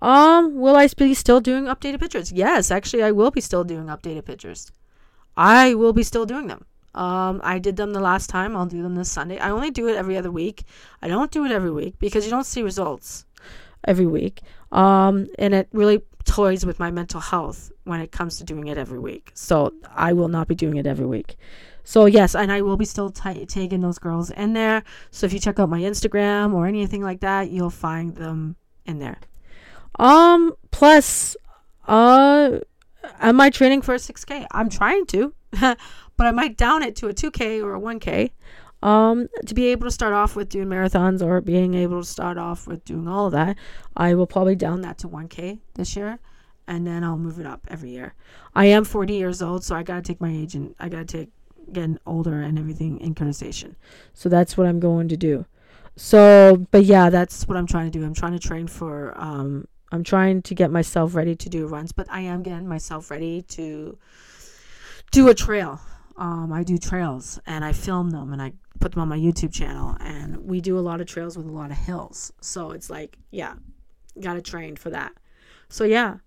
Um, 0.02 0.56
will 0.60 0.76
I 0.76 0.88
be 0.88 1.14
still 1.14 1.40
doing 1.40 1.66
updated 1.66 2.00
pictures? 2.00 2.32
Yes, 2.32 2.72
actually, 2.72 3.04
I 3.04 3.12
will 3.12 3.32
be 3.32 3.42
still 3.42 3.64
doing 3.64 3.86
updated 3.86 4.26
pictures. 4.26 4.72
I 5.38 5.76
will 5.76 5.94
be 5.94 6.04
still 6.04 6.26
doing 6.26 6.48
them. 6.48 6.66
Um, 6.94 7.40
I 7.44 7.60
did 7.60 7.78
them 7.78 7.94
the 7.94 8.02
last 8.02 8.30
time. 8.30 8.56
I'll 8.56 8.66
do 8.66 8.84
them 8.84 8.96
this 8.96 9.12
Sunday. 9.12 9.38
I 9.38 9.52
only 9.52 9.72
do 9.72 9.88
it 9.88 9.96
every 9.96 10.18
other 10.18 10.32
week. 10.32 10.64
I 11.02 11.08
don't 11.08 11.32
do 11.32 11.46
it 11.46 11.52
every 11.52 11.72
week 11.72 12.00
because 12.00 12.26
you 12.26 12.32
don't 12.32 12.46
see 12.46 12.62
results 12.62 13.26
every 13.86 14.06
week. 14.06 14.42
Um, 14.72 15.28
and 15.38 15.54
it 15.54 15.68
really 15.72 16.02
toys 16.24 16.66
with 16.66 16.80
my 16.80 16.92
mental 16.92 17.20
health 17.20 17.72
when 17.84 18.00
it 18.00 18.12
comes 18.12 18.38
to 18.38 18.44
doing 18.44 18.68
it 18.68 18.78
every 18.78 19.00
week. 19.00 19.32
So 19.34 19.74
I 19.94 20.14
will 20.14 20.28
not 20.28 20.48
be 20.48 20.56
doing 20.56 20.78
it 20.78 20.86
every 20.86 21.06
week. 21.06 21.36
So 21.84 22.06
yes, 22.06 22.36
and 22.36 22.52
I 22.52 22.62
will 22.62 22.78
be 22.78 22.86
still 22.86 23.10
t- 23.10 23.46
taking 23.46 23.82
those 23.82 23.98
girls 23.98 24.30
in 24.32 24.54
there. 24.54 24.84
So 25.10 25.26
if 25.26 25.34
you 25.34 25.40
check 25.40 25.60
out 25.60 25.70
my 25.70 25.82
Instagram 25.82 26.54
or 26.54 26.68
anything 26.68 27.02
like 27.02 27.22
that, 27.22 27.50
you'll 27.50 27.70
find 27.70 28.16
them 28.16 28.56
in 28.86 29.00
there. 29.00 29.20
Um, 29.98 30.54
plus, 30.70 31.36
uh, 31.88 32.60
am 33.20 33.42
I 33.42 33.50
training 33.50 33.82
for 33.82 33.96
a 33.96 33.98
6K? 33.98 34.46
I'm 34.52 34.70
trying 34.70 35.06
to, 35.08 35.34
but 35.60 35.78
I 36.20 36.32
might 36.32 36.56
down 36.56 36.84
it 36.84 36.96
to 36.98 37.08
a 37.08 37.14
2K 37.14 37.64
or 37.64 37.76
a 37.76 37.80
1K. 37.80 38.32
Um, 38.82 39.28
to 39.46 39.54
be 39.54 39.68
able 39.68 39.86
to 39.86 39.92
start 39.92 40.14
off 40.14 40.36
with 40.36 40.50
doing 40.50 40.68
marathons 40.68 41.22
or 41.22 41.40
being 41.42 41.76
able 41.76 42.02
to 42.02 42.08
start 42.08 42.38
off 42.38 42.68
with 42.68 42.84
doing 42.84 43.08
all 43.08 43.28
of 43.28 43.32
that, 43.34 43.58
I 43.96 44.16
will 44.16 44.28
probably 44.28 44.56
down 44.56 44.82
that 44.82 44.98
to 45.00 45.08
1K 45.08 45.60
this 45.76 45.96
year 45.96 46.20
and 46.68 46.88
then 46.88 47.04
I'll 47.04 47.18
move 47.18 47.40
it 47.40 47.46
up 47.46 47.62
every 47.68 47.90
year. 47.90 48.14
I 48.56 48.66
am 48.66 48.86
40 48.86 49.14
years 49.14 49.42
old, 49.42 49.64
so 49.64 49.76
I 49.76 49.84
gotta 49.84 50.02
take 50.02 50.22
my 50.22 50.32
age 50.32 50.56
and 50.56 50.74
I 50.80 50.90
gotta 50.90 51.06
take 51.06 51.30
getting 51.72 52.00
older 52.06 52.42
and 52.42 52.58
everything 52.58 53.00
in 53.00 53.14
consideration. 53.14 53.76
So 54.14 54.30
that's 54.30 54.58
what 54.58 54.68
I'm 54.68 54.80
going 54.80 55.08
to 55.10 55.18
do. 55.18 55.46
So, 55.96 56.66
but 56.72 56.86
yeah, 56.86 57.10
that's 57.10 57.48
what 57.48 57.58
I'm 57.58 57.68
trying 57.68 57.92
to 57.92 58.00
do. 58.00 58.06
I'm 58.06 58.14
trying 58.14 58.34
to 58.34 58.40
train 58.40 58.68
for 58.68 59.14
um, 59.18 59.68
I'm 59.92 60.04
trying 60.04 60.42
to 60.44 60.56
get 60.56 60.72
myself 60.72 61.16
ready 61.16 61.36
to 61.36 61.50
do 61.50 61.68
runs, 61.68 61.92
but 61.92 62.08
I 62.10 62.22
am 62.22 62.44
getting 62.44 62.68
myself 62.68 63.12
ready 63.12 63.42
to 63.42 63.98
do 65.12 65.28
a 65.28 65.36
trail. 65.36 65.82
Um, 66.18 66.54
I 66.54 66.64
do 66.64 66.78
trails 66.78 67.40
and 67.46 67.66
I 67.66 67.74
film 67.74 68.12
them 68.12 68.32
and 68.32 68.42
I 68.42 68.54
put 68.82 68.92
them 68.92 69.02
on 69.02 69.08
my 69.08 69.18
YouTube 69.18 69.54
channel. 69.54 69.96
And 70.00 70.38
we 70.38 70.60
do 70.62 70.78
a 70.78 70.82
lot 70.82 71.00
of 71.02 71.08
trails 71.08 71.38
with 71.38 71.46
a 71.46 71.52
lot 71.52 71.72
of 71.72 71.78
hills. 71.78 72.34
So 72.42 72.72
it's 72.72 72.90
like, 72.90 73.18
yeah, 73.32 73.54
got 74.20 74.34
to 74.34 74.42
train 74.42 74.76
for 74.76 74.90
that. 74.90 75.14
So 75.70 75.86
yeah, 75.86 76.18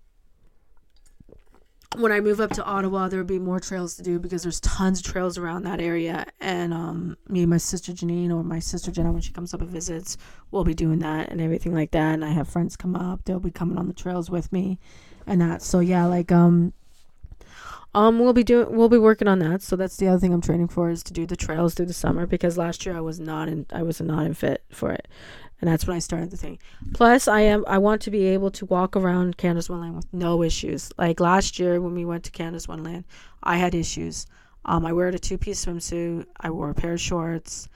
when 1.97 2.11
I 2.11 2.19
move 2.19 2.41
up 2.41 2.51
to 2.51 2.63
Ottawa, 2.63 3.07
there'll 3.07 3.25
be 3.25 3.39
more 3.39 3.59
trails 3.59 3.95
to 3.95 4.03
do 4.03 4.19
because 4.19 4.43
there's 4.43 4.59
tons 4.59 4.99
of 4.99 5.05
trails 5.05 5.37
around 5.37 5.63
that 5.63 5.79
area. 5.79 6.25
And 6.39 6.73
um, 6.73 7.17
me 7.27 7.41
and 7.41 7.49
my 7.49 7.57
sister 7.57 7.91
Janine 7.91 8.31
or 8.31 8.43
my 8.43 8.59
sister 8.59 8.91
Jenna, 8.91 9.11
when 9.11 9.21
she 9.21 9.31
comes 9.31 9.53
up 9.53 9.61
and 9.61 9.69
visits, 9.69 10.17
we'll 10.51 10.63
be 10.63 10.73
doing 10.73 10.99
that 10.99 11.29
and 11.29 11.39
everything 11.39 11.73
like 11.73 11.91
that. 11.91 12.13
And 12.13 12.25
I 12.25 12.29
have 12.29 12.47
friends 12.47 12.75
come 12.75 12.95
up; 12.95 13.25
they'll 13.25 13.39
be 13.39 13.51
coming 13.51 13.77
on 13.77 13.87
the 13.87 13.93
trails 13.93 14.29
with 14.29 14.51
me, 14.51 14.79
and 15.25 15.41
that. 15.41 15.61
So 15.61 15.79
yeah, 15.79 16.05
like 16.05 16.31
um, 16.31 16.73
um, 17.95 18.19
we'll 18.19 18.33
be 18.33 18.43
doing, 18.43 18.75
we'll 18.75 18.89
be 18.89 18.97
working 18.97 19.29
on 19.29 19.39
that. 19.39 19.61
So 19.61 19.77
that's 19.77 19.95
the 19.95 20.09
other 20.09 20.19
thing 20.19 20.33
I'm 20.33 20.41
training 20.41 20.67
for 20.67 20.89
is 20.89 21.01
to 21.03 21.13
do 21.13 21.25
the 21.25 21.37
trails 21.37 21.73
through 21.73 21.85
the 21.85 21.93
summer 21.93 22.25
because 22.25 22.57
last 22.57 22.85
year 22.85 22.95
I 22.95 22.99
was 22.99 23.21
not 23.21 23.47
in, 23.47 23.65
I 23.71 23.83
was 23.83 24.01
not 24.01 24.25
in 24.25 24.33
fit 24.33 24.65
for 24.69 24.91
it, 24.91 25.07
and 25.61 25.69
that's 25.69 25.87
when 25.87 25.95
I 25.95 25.99
started 25.99 26.29
the 26.29 26.35
thing. 26.35 26.59
Plus, 26.93 27.29
I 27.29 27.39
am 27.39 27.63
I 27.69 27.77
want 27.77 28.01
to 28.01 28.11
be 28.11 28.25
able 28.25 28.51
to 28.51 28.65
walk 28.65 28.97
around 28.97 29.37
Canada's 29.37 29.69
Wonderland 29.69 29.95
with 29.95 30.13
no 30.13 30.43
issues. 30.43 30.91
Like 30.97 31.21
last 31.21 31.57
year 31.57 31.79
when 31.79 31.95
we 31.95 32.03
went 32.03 32.25
to 32.25 32.31
Canada's 32.31 32.67
Wonderland, 32.67 33.05
I 33.41 33.55
had 33.55 33.73
issues. 33.73 34.27
Um, 34.65 34.85
I 34.85 34.91
wear 34.91 35.07
a 35.07 35.17
two 35.17 35.37
piece 35.37 35.63
swimsuit. 35.63 36.25
I 36.41 36.49
wore 36.49 36.71
a 36.71 36.75
pair 36.75 36.93
of 36.93 36.99
shorts, 36.99 37.69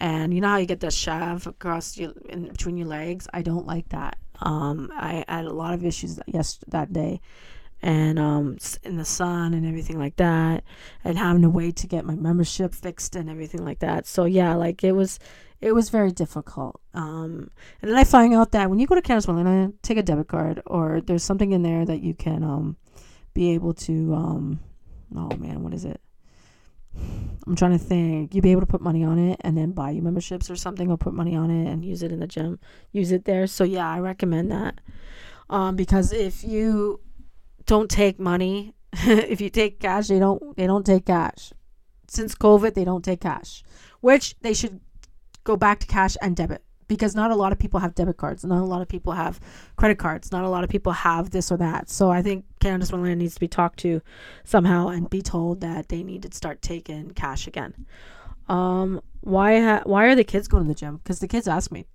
and 0.00 0.34
you 0.34 0.42
know 0.42 0.48
how 0.48 0.58
you 0.58 0.66
get 0.66 0.80
that 0.80 0.92
shove 0.92 1.46
across 1.46 1.96
you 1.96 2.12
in 2.28 2.48
between 2.48 2.76
your 2.76 2.88
legs. 2.88 3.26
I 3.32 3.40
don't 3.40 3.66
like 3.66 3.88
that. 3.88 4.18
Um, 4.40 4.90
I 4.94 5.24
had 5.28 5.46
a 5.46 5.52
lot 5.52 5.72
of 5.72 5.82
issues 5.82 6.20
yes 6.26 6.58
that 6.68 6.92
day, 6.92 7.22
and 7.82 8.18
um, 8.18 8.58
in 8.84 8.96
the 8.96 9.04
sun 9.04 9.54
and 9.54 9.66
everything 9.66 9.98
like 9.98 10.16
that, 10.16 10.64
and 11.04 11.18
having 11.18 11.42
to 11.42 11.50
wait 11.50 11.76
to 11.76 11.86
get 11.86 12.04
my 12.04 12.14
membership 12.14 12.74
fixed 12.74 13.16
and 13.16 13.28
everything 13.28 13.64
like 13.64 13.80
that. 13.80 14.06
So 14.06 14.24
yeah, 14.24 14.54
like 14.54 14.84
it 14.84 14.92
was 14.92 15.18
it 15.60 15.74
was 15.74 15.90
very 15.90 16.12
difficult. 16.12 16.80
Um, 16.94 17.50
and 17.80 17.90
then 17.90 17.96
I 17.96 18.04
find 18.04 18.34
out 18.34 18.52
that 18.52 18.70
when 18.70 18.78
you 18.78 18.86
go 18.86 18.94
to 18.94 19.02
Canada's 19.02 19.26
Wonderland, 19.28 19.74
take 19.82 19.98
a 19.98 20.02
debit 20.02 20.28
card 20.28 20.62
or 20.66 21.00
there's 21.00 21.24
something 21.24 21.52
in 21.52 21.62
there 21.62 21.84
that 21.84 22.00
you 22.00 22.14
can 22.14 22.42
um, 22.44 22.76
be 23.34 23.52
able 23.52 23.74
to. 23.74 24.14
Um, 24.14 24.60
oh 25.16 25.36
man, 25.36 25.62
what 25.62 25.74
is 25.74 25.84
it? 25.84 26.00
I'm 27.46 27.56
trying 27.56 27.72
to 27.72 27.78
think. 27.78 28.34
You'd 28.34 28.42
be 28.42 28.52
able 28.52 28.60
to 28.60 28.66
put 28.66 28.80
money 28.80 29.02
on 29.02 29.18
it 29.18 29.40
and 29.42 29.56
then 29.56 29.72
buy 29.72 29.90
you 29.90 30.02
memberships 30.02 30.50
or 30.50 30.56
something, 30.56 30.90
or 30.90 30.96
put 30.96 31.14
money 31.14 31.34
on 31.34 31.50
it 31.50 31.70
and 31.70 31.84
use 31.84 32.02
it 32.02 32.12
in 32.12 32.20
the 32.20 32.26
gym, 32.26 32.60
use 32.92 33.10
it 33.10 33.24
there. 33.24 33.46
So 33.46 33.64
yeah, 33.64 33.88
I 33.88 33.98
recommend 33.98 34.52
that. 34.52 34.80
Um, 35.50 35.76
because 35.76 36.12
if 36.12 36.44
you 36.44 37.00
don't 37.66 37.90
take 37.90 38.18
money, 38.18 38.74
if 38.92 39.40
you 39.40 39.50
take 39.50 39.80
cash, 39.80 40.08
they 40.08 40.18
don't 40.18 40.56
they 40.56 40.66
don't 40.66 40.86
take 40.86 41.06
cash. 41.06 41.52
Since 42.08 42.34
COVID, 42.34 42.74
they 42.74 42.84
don't 42.84 43.04
take 43.04 43.20
cash, 43.20 43.62
which 44.00 44.38
they 44.40 44.52
should 44.54 44.80
go 45.44 45.56
back 45.56 45.80
to 45.80 45.86
cash 45.86 46.16
and 46.20 46.36
debit 46.36 46.62
because 46.92 47.14
not 47.14 47.30
a 47.30 47.34
lot 47.34 47.52
of 47.52 47.58
people 47.58 47.80
have 47.80 47.94
debit 47.94 48.18
cards. 48.18 48.44
Not 48.44 48.60
a 48.60 48.64
lot 48.64 48.82
of 48.82 48.88
people 48.88 49.14
have 49.14 49.40
credit 49.76 49.98
cards. 49.98 50.30
Not 50.30 50.44
a 50.44 50.48
lot 50.48 50.62
of 50.62 50.68
people 50.68 50.92
have 50.92 51.30
this 51.30 51.50
or 51.50 51.56
that. 51.56 51.88
So 51.88 52.10
I 52.10 52.20
think 52.20 52.44
Canada's 52.60 52.92
Wonderland 52.92 53.20
needs 53.20 53.34
to 53.34 53.40
be 53.40 53.48
talked 53.48 53.78
to 53.80 54.02
somehow 54.44 54.88
and 54.88 55.08
be 55.08 55.22
told 55.22 55.62
that 55.62 55.88
they 55.88 56.02
need 56.02 56.22
to 56.24 56.36
start 56.36 56.60
taking 56.60 57.12
cash 57.12 57.46
again. 57.46 57.86
Um, 58.48 59.00
why 59.20 59.60
ha- 59.60 59.82
why 59.84 60.04
are 60.06 60.14
the 60.14 60.24
kids 60.24 60.48
going 60.48 60.64
to 60.64 60.68
the 60.68 60.74
gym? 60.74 60.98
Because 60.98 61.20
the 61.20 61.28
kids 61.28 61.48
ask 61.48 61.72
me. 61.72 61.86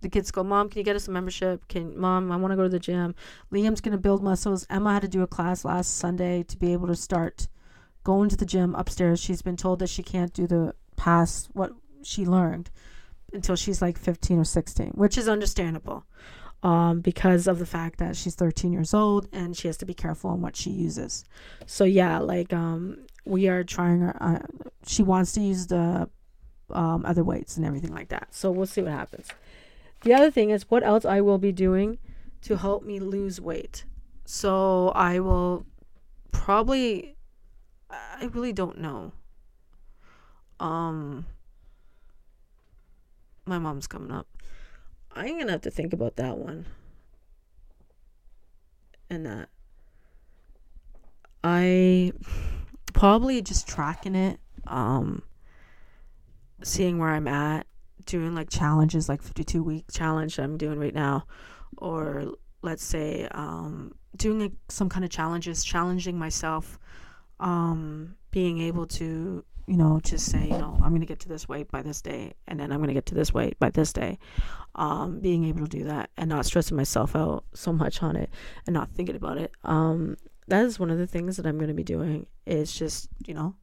The 0.00 0.08
kids 0.08 0.30
go, 0.30 0.42
Mom, 0.42 0.68
can 0.68 0.78
you 0.78 0.84
get 0.84 0.96
us 0.96 1.08
a 1.08 1.10
membership? 1.10 1.68
Can 1.68 1.98
Mom, 1.98 2.32
I 2.32 2.36
want 2.36 2.52
to 2.52 2.56
go 2.56 2.62
to 2.62 2.68
the 2.68 2.78
gym. 2.78 3.14
Liam's 3.52 3.80
gonna 3.80 3.98
build 3.98 4.22
muscles. 4.22 4.66
Emma 4.70 4.94
had 4.94 5.02
to 5.02 5.08
do 5.08 5.22
a 5.22 5.26
class 5.26 5.64
last 5.64 5.98
Sunday 5.98 6.42
to 6.44 6.56
be 6.56 6.72
able 6.72 6.86
to 6.86 6.96
start 6.96 7.48
going 8.04 8.28
to 8.30 8.36
the 8.36 8.46
gym 8.46 8.74
upstairs. 8.74 9.20
She's 9.20 9.42
been 9.42 9.56
told 9.56 9.78
that 9.80 9.88
she 9.88 10.02
can't 10.02 10.32
do 10.32 10.46
the 10.46 10.74
past 10.96 11.48
what 11.52 11.72
she 12.02 12.24
learned 12.24 12.70
until 13.32 13.56
she's 13.56 13.80
like 13.80 13.98
15 13.98 14.38
or 14.38 14.44
16, 14.44 14.92
which 14.94 15.16
is 15.16 15.28
understandable 15.28 16.04
um, 16.62 17.00
because 17.00 17.46
of 17.46 17.58
the 17.58 17.66
fact 17.66 17.98
that 17.98 18.16
she's 18.16 18.34
13 18.34 18.72
years 18.72 18.92
old 18.92 19.28
and 19.32 19.56
she 19.56 19.68
has 19.68 19.76
to 19.78 19.86
be 19.86 19.94
careful 19.94 20.30
on 20.30 20.40
what 20.40 20.56
she 20.56 20.70
uses. 20.70 21.24
So, 21.66 21.84
yeah, 21.84 22.18
like 22.18 22.52
um, 22.52 23.06
we 23.24 23.48
are 23.48 23.64
trying, 23.64 24.02
uh, 24.02 24.46
she 24.86 25.02
wants 25.02 25.32
to 25.32 25.40
use 25.40 25.66
the 25.68 26.08
um, 26.70 27.04
other 27.04 27.24
weights 27.24 27.56
and 27.56 27.66
everything 27.66 27.92
like 27.92 28.08
that. 28.08 28.28
So, 28.30 28.50
we'll 28.50 28.66
see 28.66 28.82
what 28.82 28.92
happens. 28.92 29.28
The 30.02 30.14
other 30.14 30.30
thing 30.30 30.50
is 30.50 30.70
what 30.70 30.82
else 30.82 31.04
I 31.04 31.20
will 31.20 31.38
be 31.38 31.52
doing 31.52 31.98
to 32.42 32.56
help 32.56 32.84
me 32.84 32.98
lose 32.98 33.40
weight. 33.40 33.84
So, 34.24 34.88
I 34.90 35.20
will 35.20 35.66
probably, 36.32 37.16
I 37.90 38.30
really 38.32 38.52
don't 38.52 38.78
know. 38.78 39.12
Um, 40.58 41.26
my 43.46 43.58
mom's 43.58 43.86
coming 43.86 44.12
up. 44.12 44.26
I'm 45.12 45.38
gonna 45.38 45.52
have 45.52 45.62
to 45.62 45.70
think 45.70 45.92
about 45.92 46.16
that 46.16 46.38
one. 46.38 46.66
And 49.08 49.26
that. 49.26 49.48
I 51.42 52.12
probably 52.92 53.42
just 53.42 53.66
tracking 53.66 54.14
it, 54.14 54.38
um, 54.66 55.22
seeing 56.62 56.98
where 56.98 57.10
I'm 57.10 57.26
at, 57.26 57.66
doing 58.04 58.34
like 58.34 58.50
challenges, 58.50 59.08
like 59.08 59.22
52 59.22 59.62
week 59.62 59.84
challenge 59.92 60.38
I'm 60.38 60.56
doing 60.56 60.78
right 60.78 60.94
now, 60.94 61.26
or 61.78 62.34
let's 62.62 62.84
say 62.84 63.28
um, 63.32 63.92
doing 64.16 64.40
like, 64.40 64.52
some 64.68 64.88
kind 64.88 65.04
of 65.04 65.10
challenges, 65.10 65.64
challenging 65.64 66.18
myself, 66.18 66.78
um, 67.38 68.16
being 68.30 68.60
able 68.60 68.86
to 68.86 69.44
you 69.70 69.76
know, 69.76 70.00
just 70.02 70.28
say, 70.28 70.42
you 70.42 70.58
know, 70.58 70.76
I'm 70.82 70.88
going 70.88 71.00
to 71.00 71.06
get 71.06 71.20
to 71.20 71.28
this 71.28 71.48
weight 71.48 71.70
by 71.70 71.80
this 71.80 72.02
day, 72.02 72.32
and 72.48 72.58
then 72.58 72.72
I'm 72.72 72.78
going 72.78 72.88
to 72.88 72.94
get 72.94 73.06
to 73.06 73.14
this 73.14 73.32
weight 73.32 73.56
by 73.60 73.70
this 73.70 73.92
day. 73.92 74.18
Um, 74.74 75.20
being 75.20 75.44
able 75.44 75.60
to 75.60 75.68
do 75.68 75.84
that 75.84 76.10
and 76.16 76.28
not 76.28 76.44
stressing 76.44 76.76
myself 76.76 77.14
out 77.14 77.44
so 77.54 77.72
much 77.72 78.02
on 78.02 78.16
it 78.16 78.30
and 78.66 78.74
not 78.74 78.90
thinking 78.90 79.14
about 79.14 79.38
it. 79.38 79.52
Um, 79.62 80.16
that 80.48 80.64
is 80.64 80.80
one 80.80 80.90
of 80.90 80.98
the 80.98 81.06
things 81.06 81.36
that 81.36 81.46
I'm 81.46 81.56
going 81.56 81.68
to 81.68 81.74
be 81.74 81.84
doing. 81.84 82.26
Is 82.46 82.72
just, 82.72 83.10
you 83.28 83.32
know, 83.32 83.54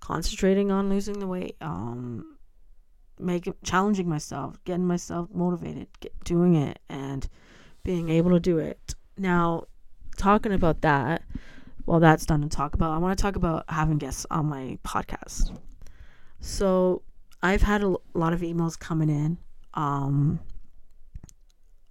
concentrating 0.00 0.70
on 0.70 0.90
losing 0.90 1.18
the 1.18 1.26
weight. 1.26 1.56
Um, 1.62 2.33
making 3.18 3.54
challenging 3.62 4.08
myself, 4.08 4.58
getting 4.64 4.86
myself 4.86 5.28
motivated, 5.32 5.88
get, 6.00 6.12
doing 6.24 6.54
it, 6.56 6.78
and 6.88 7.28
being 7.82 8.08
able 8.08 8.30
to 8.30 8.40
do 8.40 8.58
it. 8.58 8.94
Now, 9.16 9.64
talking 10.16 10.52
about 10.52 10.80
that 10.82 11.22
well, 11.86 12.00
that's 12.00 12.24
done 12.24 12.42
to 12.42 12.48
talk 12.48 12.74
about. 12.74 12.92
I 12.92 12.98
want 12.98 13.16
to 13.18 13.22
talk 13.22 13.36
about 13.36 13.64
having 13.68 13.98
guests 13.98 14.26
on 14.30 14.46
my 14.46 14.78
podcast. 14.84 15.56
So 16.40 17.02
I've 17.42 17.62
had 17.62 17.82
a 17.82 17.96
lot 18.14 18.32
of 18.32 18.40
emails 18.40 18.78
coming 18.78 19.10
in 19.10 19.38
um, 19.74 20.40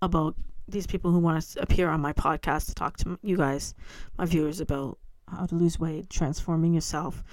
about 0.01 0.35
these 0.67 0.87
people 0.87 1.11
who 1.11 1.19
want 1.19 1.43
to 1.43 1.61
appear 1.61 1.89
on 1.89 2.01
my 2.01 2.13
podcast 2.13 2.67
to 2.67 2.75
talk 2.75 2.97
to 2.97 3.19
you 3.21 3.37
guys, 3.37 3.75
my 4.17 4.25
viewers, 4.25 4.59
about 4.59 4.97
how 5.27 5.45
to 5.45 5.55
lose 5.55 5.79
weight, 5.79 6.09
transforming 6.09 6.73
yourself, 6.73 7.23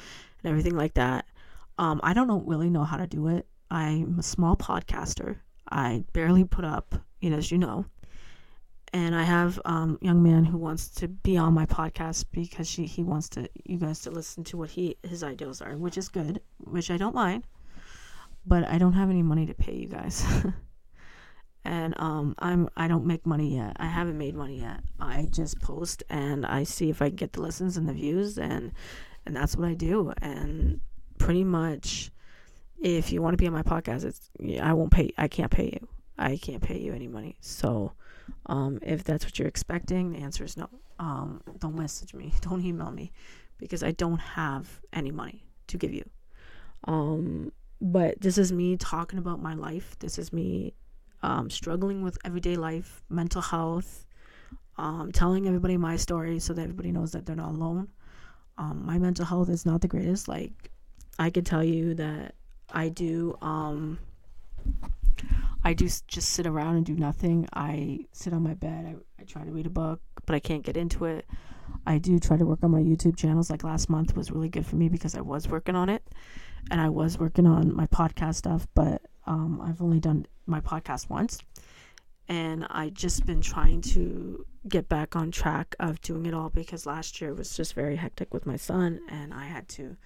and 0.42 0.50
everything 0.50 0.76
like 0.76 0.94
that. 0.94 1.24
Um, 1.78 2.00
I 2.02 2.12
don't 2.12 2.28
know, 2.28 2.42
really 2.46 2.68
know 2.68 2.84
how 2.84 2.98
to 2.98 3.06
do 3.06 3.28
it. 3.28 3.46
I'm 3.70 4.18
a 4.18 4.22
small 4.22 4.56
podcaster. 4.56 5.36
I 5.70 6.04
barely 6.12 6.44
put 6.44 6.64
up, 6.64 6.94
you 7.20 7.30
know, 7.30 7.36
as 7.36 7.50
you 7.50 7.58
know. 7.58 7.84
And 8.92 9.14
I 9.14 9.22
have 9.22 9.60
um, 9.64 9.98
young 10.00 10.22
man 10.22 10.44
who 10.44 10.58
wants 10.58 10.88
to 10.96 11.06
be 11.06 11.36
on 11.36 11.54
my 11.54 11.64
podcast 11.64 12.24
because 12.32 12.68
she, 12.68 12.86
he 12.86 13.04
wants 13.04 13.28
to 13.30 13.48
you 13.64 13.78
guys 13.78 14.00
to 14.00 14.10
listen 14.10 14.42
to 14.44 14.56
what 14.56 14.70
he 14.70 14.96
his 15.04 15.22
ideals 15.22 15.62
are, 15.62 15.76
which 15.76 15.96
is 15.96 16.08
good, 16.08 16.40
which 16.58 16.90
I 16.90 16.96
don't 16.96 17.14
mind. 17.14 17.44
But 18.44 18.66
I 18.66 18.78
don't 18.78 18.94
have 18.94 19.10
any 19.10 19.22
money 19.22 19.46
to 19.46 19.54
pay 19.54 19.74
you 19.74 19.86
guys. 19.86 20.24
and 21.64 21.94
um, 22.00 22.34
I'm 22.40 22.68
I 22.76 22.88
don't 22.88 23.06
make 23.06 23.24
money 23.26 23.54
yet. 23.54 23.76
I 23.78 23.86
haven't 23.86 24.18
made 24.18 24.34
money 24.34 24.60
yet. 24.60 24.80
I 24.98 25.28
just 25.30 25.60
post 25.60 26.02
and 26.10 26.44
I 26.44 26.64
see 26.64 26.90
if 26.90 27.00
I 27.00 27.10
get 27.10 27.34
the 27.34 27.42
listens 27.42 27.76
and 27.76 27.88
the 27.88 27.92
views 27.92 28.38
and 28.38 28.72
and 29.24 29.36
that's 29.36 29.56
what 29.56 29.68
I 29.68 29.74
do. 29.74 30.12
And 30.20 30.80
pretty 31.18 31.44
much, 31.44 32.10
if 32.80 33.12
you 33.12 33.20
want 33.22 33.34
to 33.34 33.36
be 33.36 33.46
on 33.46 33.52
my 33.52 33.62
podcast, 33.62 34.04
it's 34.04 34.30
I 34.60 34.72
won't 34.72 34.90
pay. 34.90 35.12
I 35.18 35.28
can't 35.28 35.50
pay 35.50 35.66
you. 35.66 35.88
I 36.18 36.36
can't 36.36 36.62
pay 36.62 36.78
you 36.78 36.92
any 36.92 37.08
money. 37.08 37.36
So, 37.40 37.92
um, 38.46 38.78
if 38.82 39.04
that's 39.04 39.24
what 39.24 39.38
you're 39.38 39.48
expecting, 39.48 40.12
the 40.12 40.18
answer 40.18 40.44
is 40.44 40.56
no. 40.56 40.68
Um, 40.98 41.42
don't 41.58 41.76
message 41.76 42.12
me. 42.12 42.34
Don't 42.42 42.62
email 42.62 42.90
me 42.90 43.10
because 43.56 43.82
I 43.82 43.92
don't 43.92 44.18
have 44.18 44.80
any 44.92 45.10
money 45.10 45.46
to 45.68 45.78
give 45.78 45.94
you. 45.94 46.04
Um, 46.84 47.52
but 47.80 48.20
this 48.20 48.36
is 48.36 48.52
me 48.52 48.76
talking 48.76 49.18
about 49.18 49.40
my 49.40 49.54
life. 49.54 49.98
This 49.98 50.18
is 50.18 50.30
me 50.30 50.74
um, 51.22 51.48
struggling 51.48 52.02
with 52.02 52.18
everyday 52.22 52.56
life, 52.56 53.02
mental 53.08 53.40
health, 53.40 54.04
um, 54.76 55.10
telling 55.10 55.46
everybody 55.46 55.78
my 55.78 55.96
story 55.96 56.38
so 56.38 56.52
that 56.52 56.62
everybody 56.62 56.92
knows 56.92 57.12
that 57.12 57.24
they're 57.24 57.36
not 57.36 57.52
alone. 57.52 57.88
Um, 58.58 58.84
my 58.84 58.98
mental 58.98 59.24
health 59.24 59.48
is 59.48 59.64
not 59.64 59.80
the 59.80 59.88
greatest. 59.88 60.28
Like, 60.28 60.70
I 61.18 61.30
can 61.30 61.44
tell 61.44 61.64
you 61.64 61.94
that 61.94 62.34
I 62.72 62.88
do. 62.88 63.36
Um, 63.40 63.98
I 65.62 65.74
do 65.74 65.88
just 66.06 66.30
sit 66.30 66.46
around 66.46 66.76
and 66.76 66.86
do 66.86 66.94
nothing. 66.94 67.46
I 67.52 68.06
sit 68.12 68.32
on 68.32 68.42
my 68.42 68.54
bed. 68.54 68.86
I, 68.86 69.22
I 69.22 69.24
try 69.24 69.44
to 69.44 69.50
read 69.50 69.66
a 69.66 69.70
book, 69.70 70.00
but 70.26 70.34
I 70.34 70.40
can't 70.40 70.62
get 70.62 70.76
into 70.76 71.04
it. 71.04 71.26
I 71.86 71.98
do 71.98 72.18
try 72.18 72.36
to 72.36 72.46
work 72.46 72.60
on 72.62 72.70
my 72.70 72.80
YouTube 72.80 73.16
channels. 73.16 73.50
Like 73.50 73.62
last 73.62 73.88
month 73.88 74.16
was 74.16 74.30
really 74.30 74.48
good 74.48 74.66
for 74.66 74.76
me 74.76 74.88
because 74.88 75.14
I 75.14 75.20
was 75.20 75.48
working 75.48 75.76
on 75.76 75.88
it, 75.88 76.02
and 76.70 76.80
I 76.80 76.88
was 76.88 77.18
working 77.18 77.46
on 77.46 77.74
my 77.74 77.86
podcast 77.86 78.36
stuff. 78.36 78.66
But 78.74 79.02
um, 79.26 79.60
I've 79.60 79.82
only 79.82 80.00
done 80.00 80.26
my 80.46 80.60
podcast 80.60 81.10
once, 81.10 81.38
and 82.28 82.66
I 82.70 82.90
just 82.90 83.26
been 83.26 83.40
trying 83.40 83.82
to 83.82 84.44
get 84.68 84.88
back 84.88 85.16
on 85.16 85.30
track 85.30 85.74
of 85.78 86.00
doing 86.00 86.26
it 86.26 86.34
all 86.34 86.50
because 86.50 86.86
last 86.86 87.20
year 87.20 87.34
was 87.34 87.56
just 87.56 87.74
very 87.74 87.96
hectic 87.96 88.32
with 88.32 88.46
my 88.46 88.56
son, 88.56 89.00
and 89.08 89.32
I 89.34 89.44
had 89.44 89.68
to 89.70 89.96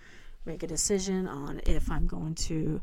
make 0.47 0.63
a 0.63 0.67
decision 0.67 1.27
on 1.27 1.61
if 1.67 1.91
I'm 1.91 2.07
going 2.07 2.35
to 2.35 2.81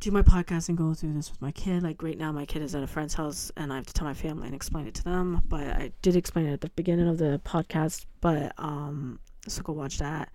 do 0.00 0.10
my 0.10 0.22
podcast 0.22 0.68
and 0.68 0.76
go 0.76 0.92
through 0.92 1.14
this 1.14 1.30
with 1.30 1.40
my 1.40 1.52
kid. 1.52 1.82
Like 1.82 2.02
right 2.02 2.18
now, 2.18 2.32
my 2.32 2.44
kid 2.44 2.62
is 2.62 2.74
at 2.74 2.82
a 2.82 2.86
friend's 2.86 3.14
house, 3.14 3.50
and 3.56 3.72
I 3.72 3.76
have 3.76 3.86
to 3.86 3.92
tell 3.92 4.06
my 4.06 4.14
family 4.14 4.46
and 4.46 4.54
explain 4.54 4.86
it 4.86 4.94
to 4.94 5.04
them. 5.04 5.42
But 5.48 5.62
I 5.62 5.92
did 6.02 6.16
explain 6.16 6.46
it 6.46 6.52
at 6.52 6.60
the 6.60 6.70
beginning 6.70 7.08
of 7.08 7.18
the 7.18 7.40
podcast. 7.44 8.04
But 8.20 8.52
um, 8.58 9.18
so 9.48 9.62
go 9.62 9.72
watch 9.72 9.98
that. 9.98 10.30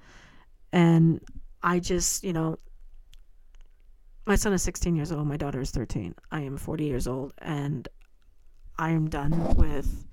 And 0.71 1.21
I 1.62 1.79
just, 1.79 2.23
you 2.23 2.33
know, 2.33 2.57
my 4.25 4.35
son 4.35 4.53
is 4.53 4.63
16 4.63 4.95
years 4.95 5.12
old. 5.12 5.27
My 5.27 5.38
daughter 5.38 5.62
is 5.62 5.71
13. 5.71 6.15
I 6.31 6.41
am 6.41 6.57
40 6.57 6.85
years 6.85 7.07
old, 7.07 7.33
and 7.39 7.88
I 8.77 8.91
am 8.91 9.09
done 9.09 9.55
with 9.55 10.05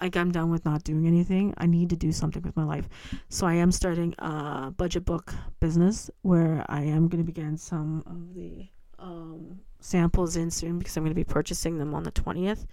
like 0.00 0.16
I'm 0.16 0.30
done 0.30 0.50
with 0.50 0.64
not 0.64 0.84
doing 0.84 1.06
anything. 1.06 1.54
I 1.58 1.66
need 1.66 1.90
to 1.90 1.96
do 1.96 2.12
something 2.12 2.42
with 2.42 2.56
my 2.56 2.64
life. 2.64 2.88
So 3.28 3.46
I 3.46 3.54
am 3.54 3.72
starting 3.72 4.14
a 4.18 4.70
budget 4.70 5.04
book 5.04 5.34
business 5.60 6.10
where 6.22 6.64
I 6.68 6.82
am 6.82 7.08
going 7.08 7.22
to 7.22 7.26
begin 7.26 7.56
some 7.56 8.04
of 8.06 8.34
the 8.34 8.68
um, 8.98 9.60
samples 9.80 10.36
in 10.36 10.50
soon 10.50 10.78
because 10.78 10.96
I'm 10.96 11.02
going 11.02 11.10
to 11.10 11.14
be 11.14 11.24
purchasing 11.24 11.78
them 11.78 11.94
on 11.94 12.04
the 12.04 12.12
20th 12.12 12.66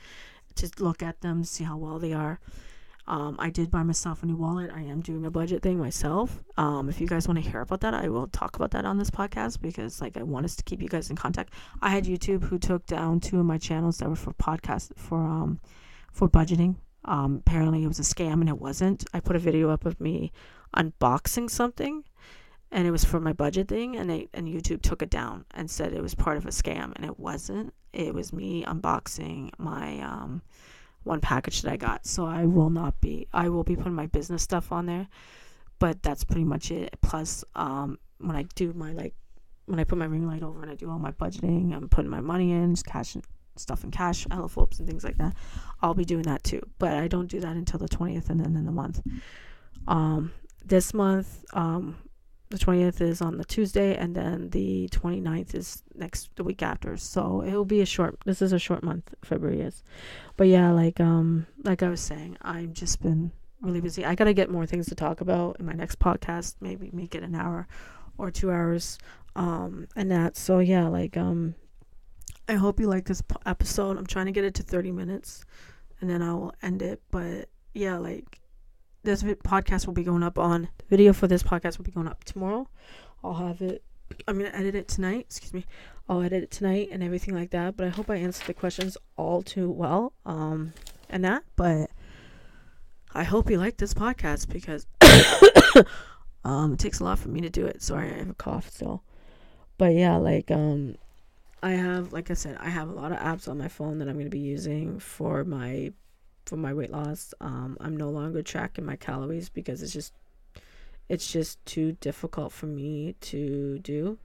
to 0.56 0.70
look 0.80 1.04
at 1.04 1.22
them, 1.22 1.44
see 1.44 1.64
how 1.64 1.78
well 1.78 2.00
they 2.00 2.14
are. 2.14 2.40
Um, 3.08 3.36
I 3.38 3.52
did 3.52 3.70
buy 3.70 3.84
myself 3.84 4.24
a 4.24 4.26
new 4.26 4.36
wallet. 4.36 4.72
I 4.74 4.82
am 4.82 5.02
doing 5.02 5.26
a 5.28 5.32
budget 5.32 5.62
thing 5.62 5.78
myself. 5.78 6.44
Um, 6.58 6.90
if 6.90 7.00
you 7.00 7.06
guys 7.06 7.28
want 7.28 7.44
to 7.44 7.48
hear 7.48 7.62
about 7.62 7.82
that, 7.82 7.94
I 7.94 8.10
will 8.10 8.26
talk 8.28 8.56
about 8.56 8.72
that 8.72 8.84
on 8.84 8.98
this 8.98 9.12
podcast 9.12 9.62
because, 9.62 10.02
like, 10.02 10.18
I 10.18 10.24
want 10.24 10.46
us 10.46 10.56
to 10.56 10.64
keep 10.64 10.82
you 10.82 10.88
guys 10.88 11.12
in 11.12 11.16
contact. 11.16 11.54
I 11.84 11.90
had 11.90 12.06
YouTube 12.06 12.46
who 12.46 12.58
took 12.58 12.88
down 12.88 13.20
two 13.20 13.40
of 13.40 13.46
my 13.46 13.60
channels 13.60 14.00
that 14.00 14.10
were 14.10 14.16
for 14.16 14.34
podcast 14.34 14.92
for 14.98 15.20
um 15.20 15.60
for 16.12 16.28
budgeting 16.28 16.78
um, 17.06 17.38
apparently 17.46 17.84
it 17.84 17.88
was 17.88 18.00
a 18.00 18.04
scam 18.04 18.34
and 18.34 18.50
it 18.50 18.60
wasn't. 18.60 19.06
I 19.14 19.20
put 19.20 19.36
a 19.36 19.40
video 19.40 19.70
up 19.70 19.86
of 19.86 20.00
me 20.00 20.32
unboxing 20.76 21.50
something 21.50 22.04
and 22.72 22.88
it 22.88 22.92
was 22.92 23.06
for 23.06 23.20
my 23.20 23.32
budget 23.32 23.68
thing 23.68 23.96
and 23.96 24.10
they 24.10 24.28
and 24.34 24.48
YouTube 24.48 24.82
took 24.82 25.02
it 25.02 25.10
down 25.10 25.46
and 25.52 25.70
said 25.70 25.94
it 25.94 26.02
was 26.02 26.16
part 26.16 26.38
of 26.38 26.46
a 26.46 26.50
scam 26.50 26.96
and 26.96 27.06
it 27.06 27.20
wasn't. 27.20 27.74
It 27.94 28.14
was 28.14 28.34
me 28.34 28.64
unboxing 28.64 29.52
my 29.58 30.00
um, 30.02 30.42
one 31.04 31.22
package 31.22 31.62
that 31.62 31.72
I 31.72 31.78
got. 31.78 32.06
So 32.06 32.26
I 32.26 32.46
will 32.46 32.70
not 32.70 33.00
be 33.00 33.28
I 33.32 33.50
will 33.50 33.64
be 33.64 33.76
putting 33.76 33.94
my 33.94 34.08
business 34.08 34.44
stuff 34.44 34.72
on 34.72 34.86
there. 34.86 35.08
But 35.78 36.02
that's 36.02 36.24
pretty 36.24 36.46
much 36.46 36.72
it. 36.72 36.98
Plus 37.02 37.44
um, 37.56 38.00
when 38.20 38.36
I 38.36 38.44
do 38.56 38.74
my 38.74 38.94
like 38.94 39.14
when 39.66 39.80
I 39.80 39.84
put 39.84 39.98
my 39.98 40.06
ring 40.06 40.28
light 40.28 40.44
over 40.44 40.62
and 40.62 40.72
I 40.72 40.76
do 40.76 40.90
all 40.90 41.00
my 41.00 41.12
budgeting, 41.12 41.76
I'm 41.76 41.90
putting 41.90 42.12
my 42.12 42.22
money 42.22 42.52
in, 42.52 42.74
just 42.76 42.86
cash 42.86 43.16
stuff 43.60 43.84
in 43.84 43.92
cash, 43.92 44.26
envelopes 44.32 44.80
and 44.80 44.88
things 44.88 45.04
like 45.04 45.18
that. 45.18 45.36
I'll 45.82 45.94
be 45.94 46.06
doing 46.06 46.24
that 46.24 46.44
too, 46.44 46.62
but 46.80 46.94
I 46.94 47.08
don't 47.08 47.28
do 47.28 47.40
that 47.40 47.56
until 47.56 47.80
the 47.80 47.90
20th 47.90 48.30
and 48.30 48.40
then 48.40 48.56
in 48.56 48.66
the 48.66 48.72
month. 48.72 49.02
Um, 49.88 50.32
this 50.64 50.94
month, 50.94 51.46
um, 51.54 51.98
the 52.50 52.58
20th 52.58 53.02
is 53.02 53.22
on 53.22 53.38
the 53.38 53.46
Tuesday, 53.46 53.96
and 53.96 54.16
then 54.16 54.50
the 54.52 54.88
29th 54.92 55.56
is 55.56 55.84
next 55.96 56.30
the 56.36 56.44
week 56.44 56.62
after. 56.62 56.96
So 56.98 57.42
it 57.42 57.54
will 57.54 57.66
be 57.66 57.82
a 57.82 57.86
short. 57.86 58.18
This 58.26 58.42
is 58.42 58.54
a 58.54 58.60
short 58.60 58.84
month. 58.84 59.14
February 59.24 59.62
is, 59.62 59.84
but 60.38 60.48
yeah, 60.48 60.72
like 60.72 61.00
um, 61.00 61.48
like 61.64 61.82
I 61.82 61.90
was 61.90 62.02
saying, 62.02 62.38
I've 62.42 62.74
just 62.74 63.02
been 63.02 63.32
really 63.62 63.82
busy. 63.82 64.06
I 64.06 64.16
gotta 64.16 64.34
get 64.34 64.52
more 64.52 64.66
things 64.66 64.88
to 64.88 64.96
talk 64.96 65.22
about 65.22 65.58
in 65.60 65.66
my 65.66 65.74
next 65.74 66.00
podcast. 66.00 66.56
Maybe 66.62 66.92
make 66.94 67.16
it 67.16 67.24
an 67.24 67.36
hour 67.36 67.68
or 68.18 68.30
two 68.32 68.52
hours, 68.52 69.00
um, 69.36 69.88
and 69.96 70.12
that. 70.12 70.38
So 70.38 70.60
yeah, 70.60 70.88
like 70.88 71.18
um, 71.18 71.56
I 72.48 72.54
hope 72.54 72.80
you 72.80 72.88
like 72.88 73.06
this 73.06 73.24
episode. 73.46 73.98
I'm 73.98 74.06
trying 74.06 74.28
to 74.28 74.32
get 74.32 74.44
it 74.44 74.54
to 74.56 74.64
30 74.64 74.92
minutes 74.92 75.44
and 76.00 76.10
then 76.10 76.22
I'll 76.22 76.54
end 76.62 76.82
it. 76.82 77.02
But 77.12 77.50
yeah, 77.74 77.98
like 77.98 78.40
this 79.04 79.24
podcast 79.24 79.88
will 79.88 79.94
be 79.94 80.04
going 80.04 80.24
up 80.24 80.38
on 80.38 80.70
the 80.78 80.86
video 80.90 81.14
for 81.14 81.28
this 81.28 81.44
podcast 81.44 81.78
will 81.78 81.86
be 81.86 81.92
going 81.92 82.08
up 82.08 82.24
tomorrow. 82.24 82.70
I'll 83.24 83.34
have 83.34 83.62
it. 83.62 83.84
I'm 84.28 84.38
gonna 84.38 84.52
edit 84.54 84.76
it 84.76 84.88
tonight. 84.88 85.26
Excuse 85.28 85.54
me. 85.54 85.66
I'll 86.08 86.22
edit 86.22 86.44
it 86.44 86.52
tonight 86.52 86.90
and 86.92 87.02
everything 87.02 87.34
like 87.34 87.50
that. 87.52 87.76
But 87.76 87.88
I 87.88 87.90
hope 87.90 88.10
I 88.10 88.18
answered 88.18 88.48
the 88.48 88.54
questions 88.54 88.98
all 89.18 89.42
too 89.42 89.70
well. 89.70 90.14
Um, 90.26 90.74
and 91.10 91.24
that. 91.26 91.44
But 91.56 91.90
I 93.14 93.24
hope 93.24 93.50
you 93.50 93.58
like 93.58 93.78
this 93.78 93.94
podcast 93.94 94.50
because 94.50 94.86
um, 96.44 96.74
it 96.74 96.80
takes 96.80 97.00
a 97.00 97.04
lot 97.04 97.18
for 97.18 97.30
me 97.30 97.42
to 97.42 97.50
do 97.50 97.66
it. 97.66 97.82
Sorry, 97.82 98.12
I 98.12 98.18
have 98.18 98.30
a 98.30 98.36
cough 98.36 98.70
still. 98.70 99.04
But 99.78 99.94
yeah, 99.94 100.18
like 100.18 100.52
um, 100.52 100.96
I 101.66 101.72
have, 101.72 102.14
like 102.14 102.30
I 102.30 102.36
said, 102.36 102.58
I 102.60 102.70
have 102.70 102.90
a 102.90 102.94
lot 102.94 103.12
of 103.12 103.18
apps 103.18 103.48
on 103.48 103.58
my 103.58 103.70
phone 103.70 103.98
that 103.98 104.08
I'm 104.08 104.14
going 104.14 104.28
to 104.28 104.30
be 104.30 104.38
using 104.38 105.00
for 105.00 105.44
my 105.44 105.92
for 106.46 106.58
my 106.58 106.76
weight 106.76 106.92
loss. 106.92 107.34
Um, 107.42 107.76
I'm 107.82 107.98
no 107.98 108.12
longer 108.12 108.44
tracking 108.44 108.86
my 108.86 108.96
calories 108.96 109.50
because 109.50 109.82
it's 109.82 109.92
just 109.92 110.14
it's 111.10 111.32
just 111.32 111.66
too 111.66 111.94
difficult 111.94 112.54
for 112.54 112.68
me 112.68 113.16
to 113.22 113.80
do. 113.80 114.20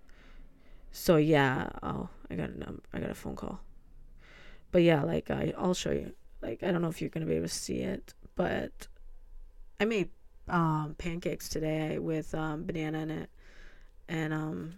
So 0.92 1.16
yeah, 1.16 1.70
oh, 1.83 2.11
I 2.31 2.35
got 2.35 2.50
a 2.50 2.59
number, 2.59 2.83
I 2.92 3.00
got 3.00 3.09
a 3.09 3.14
phone 3.14 3.37
call. 3.37 3.61
But 4.70 4.83
yeah, 4.83 5.03
like 5.03 5.31
I, 5.31 5.55
I'll 5.57 5.72
show 5.72 5.92
you. 5.92 6.12
Like 6.42 6.62
I 6.62 6.70
don't 6.70 6.83
know 6.83 6.88
if 6.88 7.00
you're 7.00 7.09
gonna 7.09 7.24
be 7.24 7.37
able 7.37 7.48
to 7.48 7.55
see 7.55 7.79
it, 7.79 8.12
but 8.37 8.87
I 9.81 9.87
made 9.87 10.11
um, 10.46 10.94
pancakes 10.98 11.48
today 11.48 11.98
with 11.98 12.35
um, 12.35 12.66
banana 12.66 12.98
in 12.98 13.11
it, 13.11 13.31
and 14.11 14.35
um, 14.35 14.74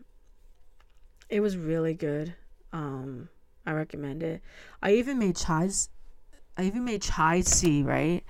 it 1.28 1.40
was 1.40 1.56
really 1.56 1.94
good. 1.94 2.36
Um, 2.72 3.28
I 3.66 3.72
recommend 3.72 4.22
it. 4.22 4.42
I 4.82 4.94
even 4.94 5.18
made 5.18 5.36
chais. 5.36 5.88
I 6.56 6.64
even 6.64 6.84
made 6.84 7.02
chai 7.02 7.42
tea, 7.42 7.82
right? 7.82 8.24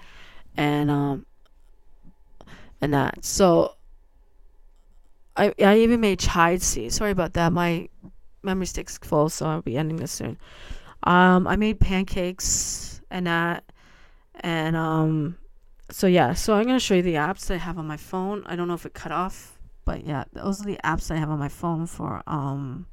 And 0.57 0.91
um, 0.91 1.27
and 2.81 2.95
that. 2.95 3.25
So 3.25 3.75
I 5.37 5.55
I 5.59 5.79
even 5.79 6.01
made 6.01 6.19
chai 6.19 6.57
tea. 6.57 6.91
Sorry 6.91 7.11
about 7.11 7.35
that. 7.35 7.53
My 7.53 7.89
memory 8.43 8.67
stick's 8.67 8.99
full, 8.99 9.29
so 9.29 9.47
I'll 9.47 9.63
be 9.63 9.77
ending 9.77 9.97
this 9.97 10.13
soon. 10.13 10.39
Um, 11.05 11.47
I 11.47 11.57
made 11.57 11.81
pancakes 11.81 13.01
and 13.11 13.27
that, 13.27 13.65
and 14.41 14.77
um, 14.77 15.39
so 15.91 16.07
yeah. 16.07 16.35
So 16.35 16.55
I'm 16.55 16.67
gonna 16.67 16.81
show 16.81 16.95
you 16.95 17.03
the 17.03 17.15
apps 17.15 17.47
that 17.47 17.55
I 17.55 17.59
have 17.59 17.79
on 17.79 17.87
my 17.87 17.97
phone. 17.97 18.45
I 18.47 18.57
don't 18.57 18.69
know 18.69 18.75
if 18.75 18.87
it 18.87 18.95
cut 18.95 19.13
off 19.13 19.59
But 19.85 20.07
yeah, 20.07 20.25
those 20.33 20.61
are 20.61 20.65
the 20.65 20.79
apps 20.85 21.11
I 21.11 21.17
have 21.17 21.31
on 21.31 21.39
my 21.39 21.49
phone 21.49 21.87
for 21.87 22.23
um 22.27 22.87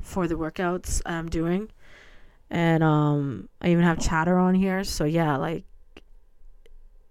for 0.00 0.26
the 0.26 0.34
workouts 0.34 1.02
I'm 1.06 1.28
doing. 1.28 1.70
And 2.50 2.82
um 2.82 3.48
I 3.60 3.70
even 3.70 3.84
have 3.84 4.00
chatter 4.00 4.38
on 4.38 4.54
here. 4.54 4.84
So 4.84 5.04
yeah, 5.04 5.36
like 5.36 5.64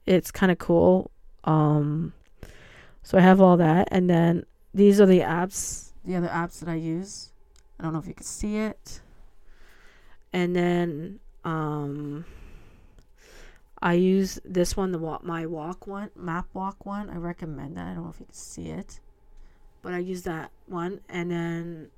it's 0.05 0.31
kind 0.31 0.51
of 0.51 0.57
cool. 0.57 1.11
Um 1.43 2.13
so 3.03 3.17
I 3.17 3.21
have 3.21 3.41
all 3.41 3.57
that 3.57 3.87
and 3.91 4.09
then 4.09 4.45
these 4.73 4.99
are 4.99 5.05
the 5.05 5.21
apps, 5.21 5.91
the 6.05 6.15
other 6.15 6.27
apps 6.27 6.59
that 6.59 6.69
I 6.69 6.75
use. 6.75 7.31
I 7.79 7.83
don't 7.83 7.93
know 7.93 7.99
if 7.99 8.07
you 8.07 8.13
can 8.13 8.25
see 8.25 8.57
it. 8.57 9.01
And 10.33 10.55
then 10.55 11.19
um 11.43 12.25
I 13.81 13.93
use 13.93 14.39
this 14.43 14.75
one, 14.75 14.91
the 14.91 14.99
walk 14.99 15.23
my 15.23 15.45
walk 15.45 15.87
one, 15.87 16.09
map 16.15 16.47
walk 16.53 16.85
one. 16.85 17.09
I 17.09 17.15
recommend 17.15 17.77
that. 17.77 17.87
I 17.87 17.93
don't 17.93 18.03
know 18.03 18.09
if 18.09 18.19
you 18.19 18.25
can 18.25 18.35
see 18.35 18.69
it. 18.69 18.99
But 19.81 19.93
I 19.93 19.99
use 19.99 20.23
that 20.23 20.51
one 20.67 20.99
and 21.07 21.31
then 21.31 21.89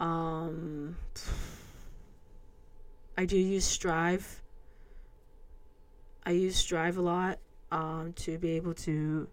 um 0.00 0.96
I 3.16 3.26
do 3.26 3.36
use 3.36 3.66
Strava. 3.66 4.24
I 6.24 6.30
use 6.30 6.60
Strava 6.60 6.96
a 6.96 7.02
lot 7.02 7.38
um 7.70 8.12
to 8.14 8.38
be 8.38 8.52
able 8.52 8.74
to 8.74 9.28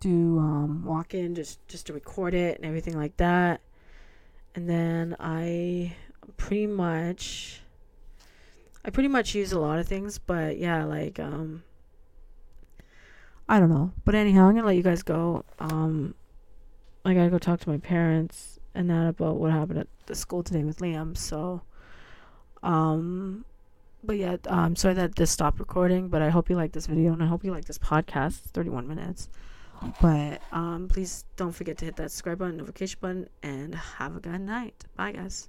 do 0.00 0.38
um 0.38 0.84
walk 0.84 1.14
in 1.14 1.34
just 1.34 1.66
just 1.68 1.86
to 1.86 1.92
record 1.92 2.34
it 2.34 2.56
and 2.56 2.66
everything 2.66 2.96
like 2.96 3.16
that. 3.18 3.60
And 4.54 4.68
then 4.68 5.16
I 5.20 5.94
pretty 6.36 6.66
much 6.66 7.62
I 8.84 8.90
pretty 8.90 9.08
much 9.08 9.34
use 9.34 9.52
a 9.52 9.60
lot 9.60 9.78
of 9.78 9.86
things, 9.86 10.18
but 10.18 10.58
yeah, 10.58 10.84
like 10.84 11.20
um 11.20 11.62
I 13.48 13.60
don't 13.60 13.70
know. 13.70 13.92
But 14.04 14.16
anyhow, 14.16 14.48
I'm 14.48 14.56
gonna 14.56 14.66
let 14.66 14.76
you 14.76 14.82
guys 14.82 15.04
go. 15.04 15.44
Um 15.60 16.14
I 17.04 17.14
gotta 17.14 17.30
go 17.30 17.38
talk 17.38 17.60
to 17.60 17.68
my 17.68 17.78
parents 17.78 18.57
and 18.78 18.88
that 18.88 19.08
about 19.08 19.36
what 19.36 19.50
happened 19.50 19.80
at 19.80 19.88
the 20.06 20.14
school 20.14 20.42
today 20.44 20.62
with 20.62 20.78
Liam, 20.78 21.16
so 21.16 21.62
um 22.62 23.44
but 24.04 24.16
yeah, 24.16 24.36
I'm 24.48 24.76
sorry 24.76 24.94
that 24.94 25.16
this 25.16 25.32
stopped 25.32 25.58
recording, 25.58 26.08
but 26.08 26.22
I 26.22 26.28
hope 26.28 26.48
you 26.48 26.54
like 26.54 26.70
this 26.70 26.86
video 26.86 27.12
and 27.12 27.20
I 27.20 27.26
hope 27.26 27.44
you 27.44 27.50
like 27.50 27.64
this 27.64 27.78
podcast. 27.78 28.38
It's 28.44 28.50
31 28.52 28.86
minutes. 28.86 29.28
But 30.00 30.40
um 30.52 30.88
please 30.88 31.24
don't 31.36 31.52
forget 31.52 31.76
to 31.78 31.84
hit 31.86 31.96
that 31.96 32.12
subscribe 32.12 32.38
button, 32.38 32.56
notification 32.56 32.98
button, 33.00 33.28
and 33.42 33.74
have 33.74 34.16
a 34.16 34.20
good 34.20 34.40
night. 34.40 34.84
Bye 34.96 35.12
guys. 35.12 35.48